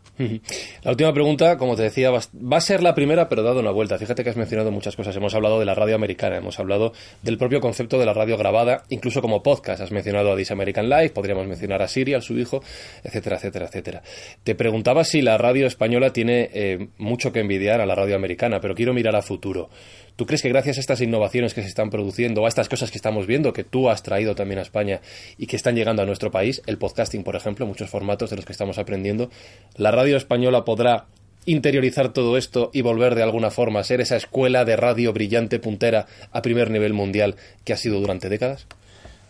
La 0.83 0.91
última 0.91 1.13
pregunta, 1.13 1.57
como 1.57 1.75
te 1.75 1.83
decía, 1.83 2.11
va 2.11 2.57
a 2.57 2.61
ser 2.61 2.83
la 2.83 2.93
primera, 2.93 3.29
pero 3.29 3.43
dado 3.43 3.59
una 3.59 3.71
vuelta. 3.71 3.97
Fíjate 3.97 4.23
que 4.23 4.29
has 4.29 4.35
mencionado 4.35 4.71
muchas 4.71 4.95
cosas. 4.95 5.15
Hemos 5.15 5.33
hablado 5.33 5.59
de 5.59 5.65
la 5.65 5.75
radio 5.75 5.95
americana, 5.95 6.37
hemos 6.37 6.59
hablado 6.59 6.93
del 7.21 7.37
propio 7.37 7.61
concepto 7.61 7.97
de 7.97 8.05
la 8.05 8.13
radio 8.13 8.37
grabada, 8.37 8.83
incluso 8.89 9.21
como 9.21 9.41
podcast. 9.43 9.81
Has 9.81 9.91
mencionado 9.91 10.31
a 10.31 10.35
This 10.35 10.51
American 10.51 10.89
Life, 10.89 11.11
podríamos 11.11 11.47
mencionar 11.47 11.81
a 11.81 11.87
Siri, 11.87 12.13
a 12.13 12.21
su 12.21 12.37
hijo, 12.37 12.61
etcétera, 13.03 13.37
etcétera, 13.37 13.67
etcétera. 13.67 14.03
Te 14.43 14.55
preguntaba 14.55 15.03
si 15.03 15.21
la 15.21 15.37
radio 15.37 15.67
española 15.67 16.11
tiene 16.11 16.49
eh, 16.53 16.89
mucho 16.97 17.31
que 17.31 17.39
envidiar 17.39 17.81
a 17.81 17.85
la 17.85 17.95
radio 17.95 18.15
americana, 18.15 18.59
pero 18.59 18.75
quiero 18.75 18.93
mirar 18.93 19.15
a 19.15 19.21
futuro. 19.21 19.69
¿Tú 20.15 20.25
crees 20.25 20.41
que 20.41 20.49
gracias 20.49 20.77
a 20.77 20.79
estas 20.79 21.01
innovaciones 21.01 21.53
que 21.53 21.61
se 21.61 21.67
están 21.67 21.89
produciendo, 21.89 22.45
a 22.45 22.47
estas 22.47 22.69
cosas 22.69 22.89
que 22.89 22.97
estamos 22.97 23.27
viendo, 23.27 23.51
que 23.51 23.65
tú 23.65 23.89
has 23.89 24.01
traído 24.01 24.33
también 24.33 24.59
a 24.59 24.61
España 24.61 25.01
y 25.37 25.47
que 25.47 25.57
están 25.57 25.75
llegando 25.75 26.01
a 26.01 26.05
nuestro 26.05 26.31
país, 26.31 26.61
el 26.67 26.77
podcasting, 26.77 27.23
por 27.23 27.35
ejemplo, 27.35 27.65
muchos 27.65 27.89
formatos 27.89 28.29
de 28.29 28.37
los 28.37 28.45
que 28.45 28.53
estamos 28.53 28.77
aprendiendo, 28.77 29.29
la 29.75 29.91
radio 29.91 30.15
española 30.15 30.63
podrá 30.63 31.07
interiorizar 31.45 32.13
todo 32.13 32.37
esto 32.37 32.71
y 32.73 32.81
volver 32.81 33.13
de 33.13 33.23
alguna 33.23 33.51
forma 33.51 33.81
a 33.81 33.83
ser 33.83 34.01
esa 34.01 34.15
escuela 34.15 34.65
de 34.65 34.77
radio 34.77 35.11
brillante 35.11 35.59
puntera 35.59 36.07
a 36.31 36.41
primer 36.41 36.71
nivel 36.71 36.93
mundial 36.93 37.35
que 37.63 37.73
ha 37.73 37.77
sido 37.77 37.99
durante 37.99 38.29
décadas? 38.29 38.67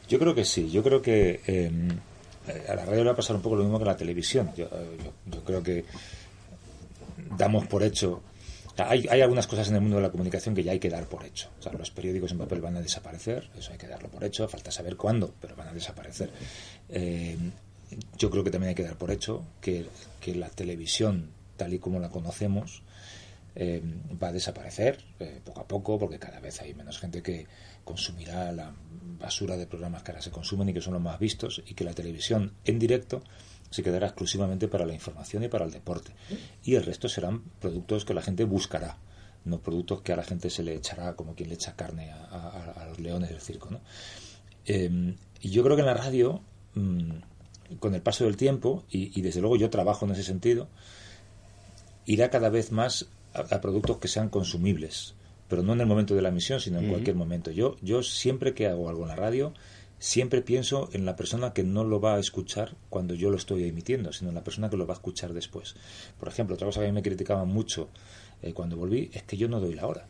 Yo 0.08 0.20
creo 0.20 0.36
que 0.36 0.46
sí, 0.46 0.70
yo 0.70 0.84
creo 0.84 1.02
que 1.02 1.42
em, 1.48 1.90
a 2.70 2.76
la 2.76 2.86
radio 2.86 3.04
le 3.04 3.06
va 3.06 3.14
a 3.14 3.16
pasar 3.16 3.36
un 3.36 3.42
poco 3.42 3.56
lo 3.56 3.64
mismo 3.64 3.80
que 3.80 3.86
a 3.86 3.88
la 3.88 3.98
televisión. 3.98 4.52
yo 4.56 5.44
creo 5.44 5.64
que 5.64 5.84
damos 7.38 7.66
por 7.66 7.84
hecho 7.84 8.22
hay, 8.78 9.22
algunas 9.22 9.48
cosas 9.48 9.70
en 9.70 9.76
el 9.76 9.82
mundo 9.82 9.98
de 9.98 10.04
la 10.04 10.12
comunicación 10.12 10.54
que 10.54 10.64
ya 10.64 10.72
hay 10.72 10.80
que 10.80 10.90
dar 10.90 11.06
por 11.06 11.26
hecho. 11.26 11.50
Los 11.78 11.92
periódicos 11.92 12.32
en 12.32 12.38
papel 12.38 12.62
van 12.62 12.76
a 12.76 12.82
desaparecer, 12.82 13.50
eso 13.58 13.72
hay 13.72 13.78
que 13.78 13.88
darlo 13.88 14.10
por 14.10 14.24
hecho, 14.24 14.48
falta 14.48 14.72
saber 14.72 14.98
cuándo, 14.98 15.34
pero 15.40 15.56
van 15.56 15.70
a 15.70 15.74
desaparecer. 15.74 16.30
Eh, 16.90 17.38
yo 18.18 18.30
creo 18.30 18.44
que 18.44 18.52
también 18.52 18.70
hay 18.70 18.76
que 18.76 18.84
dar 18.84 18.98
por 18.98 19.12
hecho 19.12 19.44
que, 19.62 19.86
la 20.36 20.50
televisión, 20.50 21.30
tal 21.56 21.74
y 21.74 21.80
como 21.80 22.00
la 22.00 22.10
conocemos, 22.10 22.84
eh, 23.56 23.82
va 24.22 24.30
a 24.30 24.34
desaparecer 24.34 25.02
eh, 25.20 25.40
poco 25.46 25.62
a 25.62 25.68
poco, 25.68 25.98
porque 25.98 26.20
cada 26.20 26.40
vez 26.40 26.60
hay 26.62 26.74
menos 26.74 27.00
gente 27.00 27.22
que 27.22 27.48
consumirá 27.86 28.52
la 28.52 28.74
basura 29.20 29.56
de 29.56 29.68
programas 29.68 30.04
que 30.04 30.12
ahora 30.12 30.22
se 30.22 30.32
consumen 30.32 30.68
y 30.70 30.74
que 30.74 30.82
son 30.82 30.94
los 30.94 31.02
más 31.02 31.20
vistos, 31.20 31.64
y 31.66 31.74
que 31.76 31.86
la 31.86 31.94
televisión 31.94 32.54
en 32.66 32.80
directo 32.80 33.24
se 33.76 33.84
quedará 33.84 34.08
exclusivamente 34.08 34.70
para 34.70 34.86
la 34.86 34.94
información 34.94 35.44
y 35.44 35.50
para 35.50 35.66
el 35.66 35.72
deporte. 35.72 36.14
Y 36.64 36.76
el 36.76 36.84
resto 36.84 37.10
serán 37.10 37.42
productos 37.60 38.06
que 38.06 38.14
la 38.14 38.22
gente 38.22 38.46
buscará, 38.46 38.98
no 39.44 39.60
productos 39.60 40.02
que 40.02 40.14
a 40.14 40.16
la 40.16 40.24
gente 40.24 40.50
se 40.50 40.64
le 40.64 40.76
echará 40.76 41.14
como 41.16 41.36
quien 41.36 41.50
le 41.50 41.56
echa 41.56 41.76
carne 41.76 42.10
a, 42.12 42.86
los 42.88 43.00
leones 43.00 43.30
del 43.30 43.42
circo. 43.42 43.70
¿no? 43.70 43.82
Eh, 44.66 45.14
y 45.42 45.50
yo 45.50 45.62
creo 45.64 45.76
que 45.76 45.82
en 45.82 45.88
la 45.88 45.94
radio, 45.94 46.42
mm, 46.76 47.12
con 47.80 47.96
el 47.96 48.02
paso 48.02 48.24
del 48.24 48.38
tiempo, 48.38 48.86
y, 48.90 49.22
desde 49.22 49.42
luego 49.42 49.58
yo 49.58 49.70
trabajo 49.70 50.06
en 50.06 50.12
ese 50.12 50.24
sentido, 50.24 50.70
irá 52.06 52.30
cada 52.30 52.48
vez 52.48 52.72
más 52.72 53.08
a, 53.34 53.60
productos 53.60 53.98
que 53.98 54.08
sean 54.08 54.30
consumibles, 54.30 55.16
pero 55.50 55.64
no 55.64 55.74
en 55.74 55.82
el 55.82 55.88
momento 55.88 56.16
de 56.16 56.22
la 56.22 56.30
emisión, 56.30 56.62
sino 56.62 56.80
en 56.80 56.88
cualquier 56.88 57.18
momento. 57.18 57.52
Yo, 57.52 57.76
yo 57.82 58.04
siempre 58.04 58.54
que 58.54 58.68
hago 58.68 58.88
algo 58.88 59.02
en 59.02 59.10
la 59.10 59.18
radio, 59.18 59.54
siempre 60.06 60.44
pienso 60.44 60.88
en 60.94 61.04
la 61.04 61.16
persona 61.16 61.52
que 61.52 61.64
no 61.64 61.84
lo 61.84 62.00
va 62.00 62.14
a 62.14 62.20
escuchar 62.20 62.76
cuando 62.90 63.16
yo 63.16 63.32
lo 63.32 63.38
estoy 63.38 63.68
emitiendo, 63.68 64.14
sino 64.14 64.30
en 64.30 64.36
la 64.36 64.44
persona 64.44 64.70
que 64.70 64.78
lo 64.78 64.86
va 64.86 64.94
a 64.94 64.98
escuchar 64.98 65.34
después. 65.34 65.76
Por 66.20 66.28
ejemplo, 66.28 66.54
otra 66.54 66.68
cosa 66.68 66.82
que 66.82 66.86
a 66.86 66.90
mí 66.90 66.94
me 66.94 67.02
criticaban 67.02 67.48
mucho 67.48 67.90
eh, 68.44 68.54
cuando 68.54 68.78
volví 68.78 69.10
es 69.14 69.24
que 69.24 69.36
yo 69.36 69.48
no 69.48 69.60
doy 69.60 69.74
la 69.74 69.88
hora. 69.88 70.06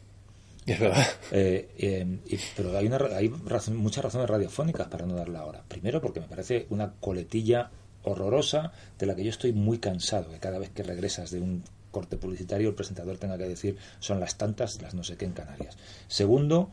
Es 0.65 0.79
verdad. 0.81 1.07
Eh, 1.31 1.69
em, 1.77 2.19
pero 2.57 2.77
hay, 2.77 2.87
una, 2.87 2.97
hay 3.15 3.29
muchas 3.29 4.03
razones 4.03 4.29
radiofónicas 4.29 4.87
para 4.87 5.05
no 5.05 5.15
dar 5.15 5.29
la 5.29 5.45
hora. 5.45 5.63
Primero, 5.65 6.01
porque 6.01 6.19
me 6.19 6.27
parece 6.27 6.67
una 6.71 6.91
coletilla 6.99 7.71
horrorosa 8.03 8.73
de 8.99 9.05
la 9.05 9.15
que 9.15 9.23
yo 9.23 9.29
estoy 9.29 9.53
muy 9.53 9.77
cansado, 9.77 10.29
que 10.29 10.39
cada 10.39 10.59
vez 10.59 10.71
que 10.71 10.83
regresas 10.83 11.31
de 11.31 11.39
un 11.39 11.63
corte 11.91 12.17
publicitario 12.17 12.67
el 12.67 12.75
presentador 12.75 13.17
tenga 13.17 13.37
que 13.37 13.47
decir 13.47 13.77
son 13.99 14.19
las 14.19 14.37
tantas, 14.37 14.81
las 14.81 14.93
no 14.93 15.05
sé 15.05 15.15
qué 15.15 15.23
en 15.23 15.31
Canarias. 15.31 15.77
Segundo, 16.09 16.69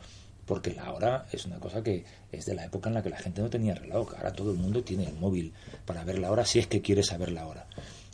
porque 0.52 0.74
la 0.74 0.92
hora 0.92 1.24
es 1.32 1.46
una 1.46 1.58
cosa 1.58 1.82
que 1.82 2.04
es 2.30 2.44
de 2.44 2.54
la 2.54 2.66
época 2.66 2.90
en 2.90 2.94
la 2.94 3.02
que 3.02 3.08
la 3.08 3.16
gente 3.16 3.40
no 3.40 3.48
tenía 3.48 3.74
reloj. 3.74 4.12
Ahora 4.18 4.34
todo 4.34 4.50
el 4.50 4.58
mundo 4.58 4.84
tiene 4.84 5.04
el 5.04 5.14
móvil 5.14 5.54
para 5.86 6.04
ver 6.04 6.18
la 6.18 6.30
hora 6.30 6.44
si 6.44 6.58
es 6.58 6.66
que 6.66 6.82
quiere 6.82 7.02
saber 7.02 7.32
la 7.32 7.46
hora. 7.46 7.66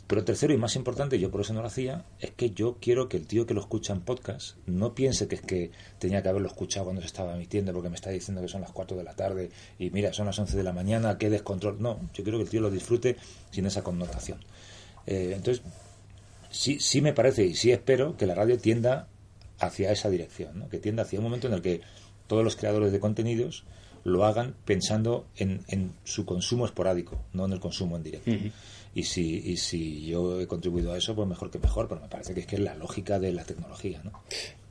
Pero 0.07 0.23
tercero 0.23 0.53
y 0.53 0.57
más 0.57 0.77
importante, 0.77 1.19
yo 1.19 1.31
por 1.31 1.41
eso 1.41 1.53
no 1.53 1.59
lo 1.59 1.67
hacía, 1.67 2.05
es 2.21 2.31
que 2.31 2.51
yo 2.51 2.77
quiero 2.79 3.09
que 3.09 3.17
el 3.17 3.27
tío 3.27 3.45
que 3.45 3.53
lo 3.53 3.59
escucha 3.59 3.91
en 3.91 3.99
podcast 3.99 4.55
no 4.67 4.95
piense 4.95 5.27
que 5.27 5.35
es 5.35 5.41
que 5.41 5.71
tenía 5.99 6.23
que 6.23 6.29
haberlo 6.29 6.47
escuchado 6.47 6.85
cuando 6.85 7.01
se 7.01 7.07
estaba 7.07 7.35
emitiendo 7.35 7.73
porque 7.73 7.89
me 7.89 7.95
está 7.95 8.09
diciendo 8.09 8.41
que 8.41 8.47
son 8.47 8.61
las 8.61 8.71
4 8.71 8.95
de 8.95 9.03
la 9.03 9.15
tarde 9.15 9.49
y 9.77 9.89
mira, 9.89 10.13
son 10.13 10.27
las 10.27 10.39
11 10.39 10.55
de 10.55 10.63
la 10.63 10.71
mañana, 10.71 11.17
qué 11.17 11.29
descontrol. 11.29 11.81
No, 11.81 11.99
yo 12.13 12.23
quiero 12.23 12.37
que 12.37 12.45
el 12.45 12.49
tío 12.49 12.61
lo 12.61 12.71
disfrute 12.71 13.17
sin 13.51 13.65
esa 13.65 13.83
connotación. 13.83 14.39
Eh, 15.05 15.33
entonces, 15.35 15.61
sí, 16.49 16.79
sí 16.79 17.01
me 17.01 17.11
parece 17.11 17.43
y 17.43 17.53
sí 17.53 17.73
espero 17.73 18.15
que 18.15 18.25
la 18.25 18.35
radio 18.35 18.57
tienda 18.57 19.09
hacia 19.59 19.91
esa 19.91 20.09
dirección, 20.09 20.57
¿no? 20.57 20.69
que 20.69 20.79
tienda 20.79 21.03
hacia 21.03 21.19
un 21.19 21.25
momento 21.25 21.47
en 21.47 21.53
el 21.53 21.61
que 21.61 21.81
todos 22.29 22.45
los 22.45 22.55
creadores 22.55 22.93
de 22.93 22.99
contenidos 23.01 23.65
lo 24.05 24.23
hagan 24.23 24.55
pensando 24.63 25.25
en, 25.35 25.61
en 25.67 25.91
su 26.05 26.25
consumo 26.25 26.65
esporádico, 26.65 27.19
no 27.33 27.45
en 27.45 27.51
el 27.51 27.59
consumo 27.59 27.97
en 27.97 28.03
directo. 28.03 28.31
Y 28.95 29.03
si, 29.03 29.37
y 29.45 29.57
si 29.57 30.05
yo 30.05 30.39
he 30.39 30.47
contribuido 30.47 30.93
a 30.93 30.97
eso, 30.97 31.15
pues 31.15 31.27
mejor 31.27 31.51
que 31.51 31.59
mejor, 31.59 31.87
pero 31.87 32.01
me 32.01 32.07
parece 32.07 32.33
que 32.33 32.39
es 32.41 32.45
que 32.45 32.55
es 32.55 32.61
la 32.61 32.75
lógica 32.75 33.19
de 33.19 33.33
la 33.33 33.43
tecnología, 33.43 34.01
¿no? 34.03 34.11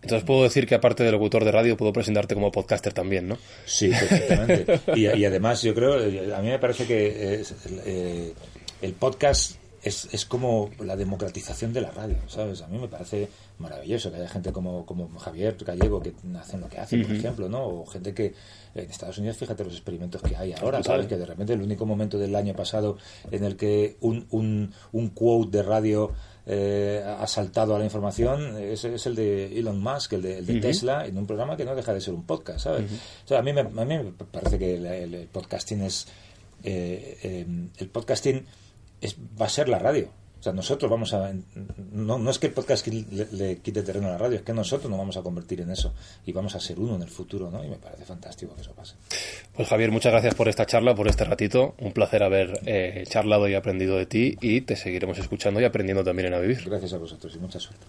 Entonces 0.01 0.25
puedo 0.25 0.45
decir 0.45 0.67
que 0.67 0.77
aparte 0.77 1.03
de 1.03 1.13
locutor 1.13 1.45
de 1.45 1.53
radio 1.53 1.77
puedo 1.77 1.93
presentarte 1.93 2.35
como 2.35 2.53
podcaster 2.53 2.93
también, 2.93 3.29
¿no? 3.29 3.39
Sí, 3.65 3.89
perfectamente. 3.89 4.81
y, 4.97 5.07
y, 5.07 5.25
además 5.25 5.63
yo 5.63 5.75
creo, 5.75 5.95
a 5.95 6.41
mí 6.41 6.49
me 6.49 6.59
parece 6.59 6.87
que 6.87 7.41
es, 7.41 7.55
eh, 7.85 8.33
el 8.81 8.93
podcast 8.95 9.57
es, 9.83 10.09
es 10.13 10.25
como 10.25 10.71
la 10.81 10.97
democratización 10.97 11.73
de 11.73 11.81
la 11.81 11.91
radio, 11.91 12.17
¿sabes? 12.27 12.63
A 12.63 12.69
mí 12.69 12.79
me 12.79 12.89
parece 12.89 13.29
maravilloso 13.59 14.11
que 14.11 14.17
haya 14.17 14.29
gente 14.29 14.53
como, 14.53 14.85
como 14.85 15.09
Javier 15.19 15.57
Gallego 15.65 16.01
que 16.01 16.15
hacen 16.39 16.61
lo 16.61 16.69
que 16.69 16.79
hacen, 16.79 17.03
por 17.03 17.15
ejemplo, 17.15 17.49
¿no? 17.49 17.67
O 17.67 17.87
gente 17.87 18.13
que 18.15 18.35
en 18.75 18.91
Estados 18.91 19.19
Unidos, 19.19 19.37
fíjate 19.37 19.65
los 19.65 19.75
experimentos 19.75 20.23
que 20.23 20.37
hay 20.37 20.53
ahora, 20.53 20.83
¿sabes? 20.83 21.07
Que 21.07 21.17
de 21.17 21.27
repente 21.27 21.53
el 21.53 21.63
único 21.63 21.87
momento 21.87 22.19
del 22.19 22.35
año 22.35 22.55
pasado 22.55 22.99
en 23.31 23.45
el 23.45 23.57
que 23.57 23.97
un, 24.01 24.27
un, 24.31 24.73
un 24.93 25.09
quote 25.11 25.59
de 25.59 25.63
radio 25.63 26.13
eh, 26.47 27.05
ha 27.07 27.27
saltado 27.27 27.77
a 27.77 27.79
la 27.79 27.85
información 27.85 28.57
es, 28.57 28.85
es, 28.85 29.07
el 29.07 29.15
de 29.15 29.59
Elon 29.59 29.81
Musk, 29.81 30.15
el 30.15 30.23
de, 30.23 30.39
el 30.39 30.47
de 30.47 30.61
Tesla, 30.61 31.07
en 31.07 31.19
un 31.19 31.27
programa 31.27 31.57
que 31.57 31.65
no 31.65 31.75
deja 31.75 31.93
de 31.93 32.01
ser 32.01 32.15
un 32.15 32.25
podcast, 32.25 32.61
¿sabes? 32.61 32.91
o 33.25 33.29
sea, 33.29 33.41
a, 33.41 33.43
mí 33.43 33.53
me, 33.53 33.61
a 33.61 33.65
mí 33.65 33.85
me 33.85 34.13
parece 34.13 34.59
que 34.59 34.77
el, 34.77 34.87
el 34.87 35.27
podcasting 35.29 35.83
es... 35.83 36.07
Eh, 36.65 37.19
eh, 37.23 37.47
el 37.77 37.89
podcasting 37.89 38.45
es, 39.01 39.17
va 39.41 39.47
a 39.47 39.49
ser 39.49 39.69
la 39.69 39.79
radio. 39.79 40.11
O 40.39 40.43
sea, 40.43 40.53
nosotros 40.53 40.89
vamos 40.89 41.13
a... 41.15 41.33
No, 41.93 42.17
no 42.17 42.31
es 42.31 42.39
que 42.39 42.47
el 42.47 42.53
podcast 42.53 42.87
le, 42.87 43.27
le, 43.33 43.57
quite 43.57 43.83
terreno 43.83 44.07
a 44.07 44.13
la 44.13 44.19
radio, 44.19 44.37
es 44.37 44.43
que 44.43 44.55
nosotros 44.55 44.89
nos 44.89 44.99
vamos 44.99 45.17
a 45.17 45.23
convertir 45.23 45.61
en 45.63 45.71
eso 45.71 45.93
y 46.25 46.33
vamos 46.33 46.55
a 46.55 46.61
ser 46.61 46.79
uno 46.79 46.95
en 46.95 47.03
el 47.03 47.09
futuro, 47.09 47.51
¿no? 47.51 47.65
Y 47.65 47.69
me 47.69 47.77
parece 47.77 48.05
fantástico 48.05 48.55
que 48.55 48.61
eso 48.61 48.73
pase. 48.73 48.95
Pues 49.57 49.67
Javier, 49.67 49.91
muchas 49.91 50.13
gracias 50.13 50.37
por 50.37 50.49
esta 50.49 50.65
charla, 50.65 50.95
por 50.95 51.09
este 51.09 51.25
ratito. 51.25 51.75
Un 51.79 51.93
placer 51.93 52.23
haber 52.23 52.61
eh, 52.67 53.03
charlado 53.09 53.49
y 53.49 53.55
aprendido 53.55 53.97
de 53.97 54.07
ti 54.07 54.37
y 54.41 54.61
te 54.61 54.77
seguiremos 54.77 55.19
escuchando 55.19 55.61
y 55.61 55.65
aprendiendo 55.65 56.05
también 56.05 56.29
en 56.29 56.35
A 56.35 56.39
Vivir. 56.39 56.63
Gracias 56.65 56.93
a 56.93 56.99
vosotros 56.99 57.35
y 57.35 57.39
mucha 57.41 57.59
suerte. 57.59 57.87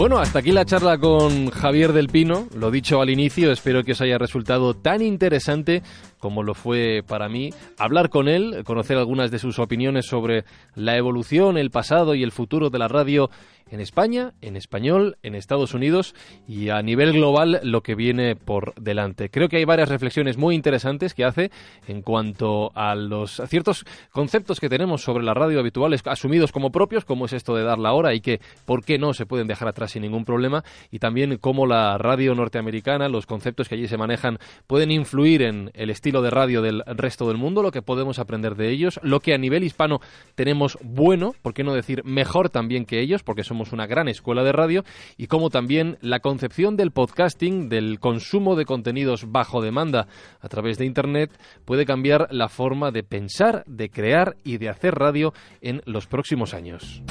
Bueno, 0.00 0.18
hasta 0.18 0.38
aquí 0.38 0.50
la 0.50 0.64
charla 0.64 0.96
con 0.96 1.50
Javier 1.50 1.92
del 1.92 2.08
Pino. 2.08 2.48
Lo 2.56 2.70
dicho 2.70 3.02
al 3.02 3.10
inicio, 3.10 3.52
espero 3.52 3.84
que 3.84 3.92
os 3.92 4.00
haya 4.00 4.16
resultado 4.16 4.72
tan 4.72 5.02
interesante 5.02 5.82
como 6.18 6.42
lo 6.42 6.54
fue 6.54 7.02
para 7.06 7.28
mí 7.28 7.50
hablar 7.76 8.08
con 8.08 8.26
él, 8.26 8.62
conocer 8.64 8.96
algunas 8.96 9.30
de 9.30 9.38
sus 9.38 9.58
opiniones 9.58 10.06
sobre 10.06 10.44
la 10.74 10.96
evolución, 10.96 11.58
el 11.58 11.70
pasado 11.70 12.14
y 12.14 12.22
el 12.22 12.32
futuro 12.32 12.70
de 12.70 12.78
la 12.78 12.88
radio 12.88 13.28
en 13.70 13.80
España, 13.80 14.34
en 14.40 14.56
español, 14.56 15.16
en 15.22 15.34
Estados 15.34 15.74
Unidos 15.74 16.14
y 16.46 16.70
a 16.70 16.82
nivel 16.82 17.12
global 17.12 17.60
lo 17.62 17.82
que 17.82 17.94
viene 17.94 18.36
por 18.36 18.74
delante. 18.74 19.30
Creo 19.30 19.48
que 19.48 19.56
hay 19.56 19.64
varias 19.64 19.88
reflexiones 19.88 20.36
muy 20.36 20.54
interesantes 20.54 21.14
que 21.14 21.24
hace 21.24 21.50
en 21.86 22.02
cuanto 22.02 22.72
a 22.74 22.94
los 22.94 23.40
ciertos 23.46 23.84
conceptos 24.10 24.60
que 24.60 24.68
tenemos 24.68 25.02
sobre 25.02 25.24
la 25.24 25.34
radio 25.34 25.60
habituales 25.60 26.02
asumidos 26.04 26.52
como 26.52 26.70
propios, 26.70 27.04
como 27.04 27.26
es 27.26 27.32
esto 27.32 27.54
de 27.54 27.64
dar 27.64 27.78
la 27.78 27.92
hora 27.92 28.14
y 28.14 28.20
que 28.20 28.40
por 28.64 28.84
qué 28.84 28.98
no 28.98 29.14
se 29.14 29.26
pueden 29.26 29.46
dejar 29.46 29.68
atrás 29.68 29.92
sin 29.92 30.02
ningún 30.02 30.24
problema, 30.24 30.64
y 30.90 30.98
también 30.98 31.36
cómo 31.38 31.66
la 31.66 31.98
radio 31.98 32.34
norteamericana, 32.34 33.08
los 33.08 33.26
conceptos 33.26 33.68
que 33.68 33.76
allí 33.76 33.88
se 33.88 33.96
manejan 33.96 34.38
pueden 34.66 34.90
influir 34.90 35.42
en 35.42 35.70
el 35.74 35.90
estilo 35.90 36.22
de 36.22 36.30
radio 36.30 36.62
del 36.62 36.82
resto 36.86 37.28
del 37.28 37.36
mundo, 37.36 37.62
lo 37.62 37.70
que 37.70 37.82
podemos 37.82 38.18
aprender 38.18 38.56
de 38.56 38.70
ellos, 38.70 39.00
lo 39.02 39.20
que 39.20 39.34
a 39.34 39.38
nivel 39.38 39.64
hispano 39.64 40.00
tenemos 40.34 40.78
bueno, 40.82 41.34
por 41.42 41.54
qué 41.54 41.64
no 41.64 41.74
decir 41.74 42.04
mejor 42.04 42.50
también 42.50 42.84
que 42.84 43.00
ellos, 43.00 43.22
porque 43.22 43.44
una 43.72 43.86
gran 43.86 44.08
escuela 44.08 44.42
de 44.42 44.52
radio 44.52 44.84
y 45.16 45.26
como 45.26 45.50
también 45.50 45.98
la 46.00 46.20
concepción 46.20 46.76
del 46.76 46.90
podcasting, 46.90 47.68
del 47.68 48.00
consumo 48.00 48.56
de 48.56 48.64
contenidos 48.64 49.30
bajo 49.30 49.62
demanda 49.62 50.08
a 50.40 50.48
través 50.48 50.78
de 50.78 50.86
Internet, 50.86 51.30
puede 51.64 51.86
cambiar 51.86 52.28
la 52.30 52.48
forma 52.48 52.90
de 52.90 53.02
pensar, 53.02 53.62
de 53.66 53.90
crear 53.90 54.36
y 54.44 54.58
de 54.58 54.68
hacer 54.68 54.94
radio 54.94 55.32
en 55.60 55.82
los 55.84 56.06
próximos 56.06 56.54
años. 56.54 57.02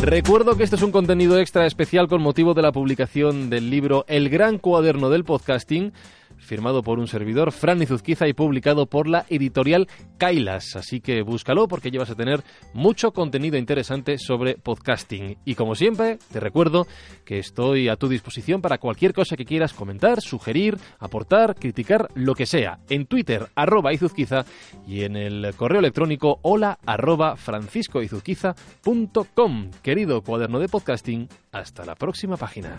Recuerdo 0.00 0.56
que 0.56 0.62
este 0.62 0.76
es 0.76 0.82
un 0.82 0.92
contenido 0.92 1.38
extra 1.38 1.66
especial 1.66 2.06
con 2.06 2.22
motivo 2.22 2.54
de 2.54 2.62
la 2.62 2.70
publicación 2.70 3.48
del 3.50 3.70
libro 3.70 4.04
El 4.08 4.28
Gran 4.28 4.58
Cuaderno 4.58 5.08
del 5.08 5.24
Podcasting, 5.24 5.92
firmado 6.38 6.82
por 6.82 6.98
un 6.98 7.06
servidor, 7.06 7.52
Fran 7.52 7.82
Izuzquiza, 7.82 8.28
y 8.28 8.32
publicado 8.32 8.86
por 8.86 9.08
la 9.08 9.26
editorial 9.28 9.88
Kailas. 10.18 10.76
Así 10.76 11.00
que 11.00 11.22
búscalo 11.22 11.68
porque 11.68 11.90
llevas 11.90 12.10
a 12.10 12.14
tener 12.14 12.42
mucho 12.72 13.12
contenido 13.12 13.56
interesante 13.56 14.18
sobre 14.18 14.56
podcasting. 14.56 15.38
Y 15.44 15.54
como 15.54 15.74
siempre, 15.74 16.18
te 16.32 16.40
recuerdo 16.40 16.86
que 17.24 17.38
estoy 17.38 17.88
a 17.88 17.96
tu 17.96 18.08
disposición 18.08 18.62
para 18.62 18.78
cualquier 18.78 19.12
cosa 19.12 19.36
que 19.36 19.44
quieras 19.44 19.72
comentar, 19.72 20.20
sugerir, 20.20 20.78
aportar, 20.98 21.54
criticar, 21.54 22.08
lo 22.14 22.34
que 22.34 22.46
sea. 22.46 22.78
En 22.88 23.06
Twitter, 23.06 23.48
arroba 23.54 23.92
Izuzquiza, 23.92 24.44
y 24.86 25.02
en 25.02 25.16
el 25.16 25.54
correo 25.56 25.80
electrónico 25.80 26.38
hola 26.42 26.78
arroba 26.86 27.36
franciscoizuzquiza.com. 27.36 29.70
Querido 29.82 30.22
cuaderno 30.22 30.58
de 30.58 30.68
podcasting, 30.68 31.28
hasta 31.52 31.84
la 31.84 31.94
próxima 31.94 32.36
página. 32.36 32.74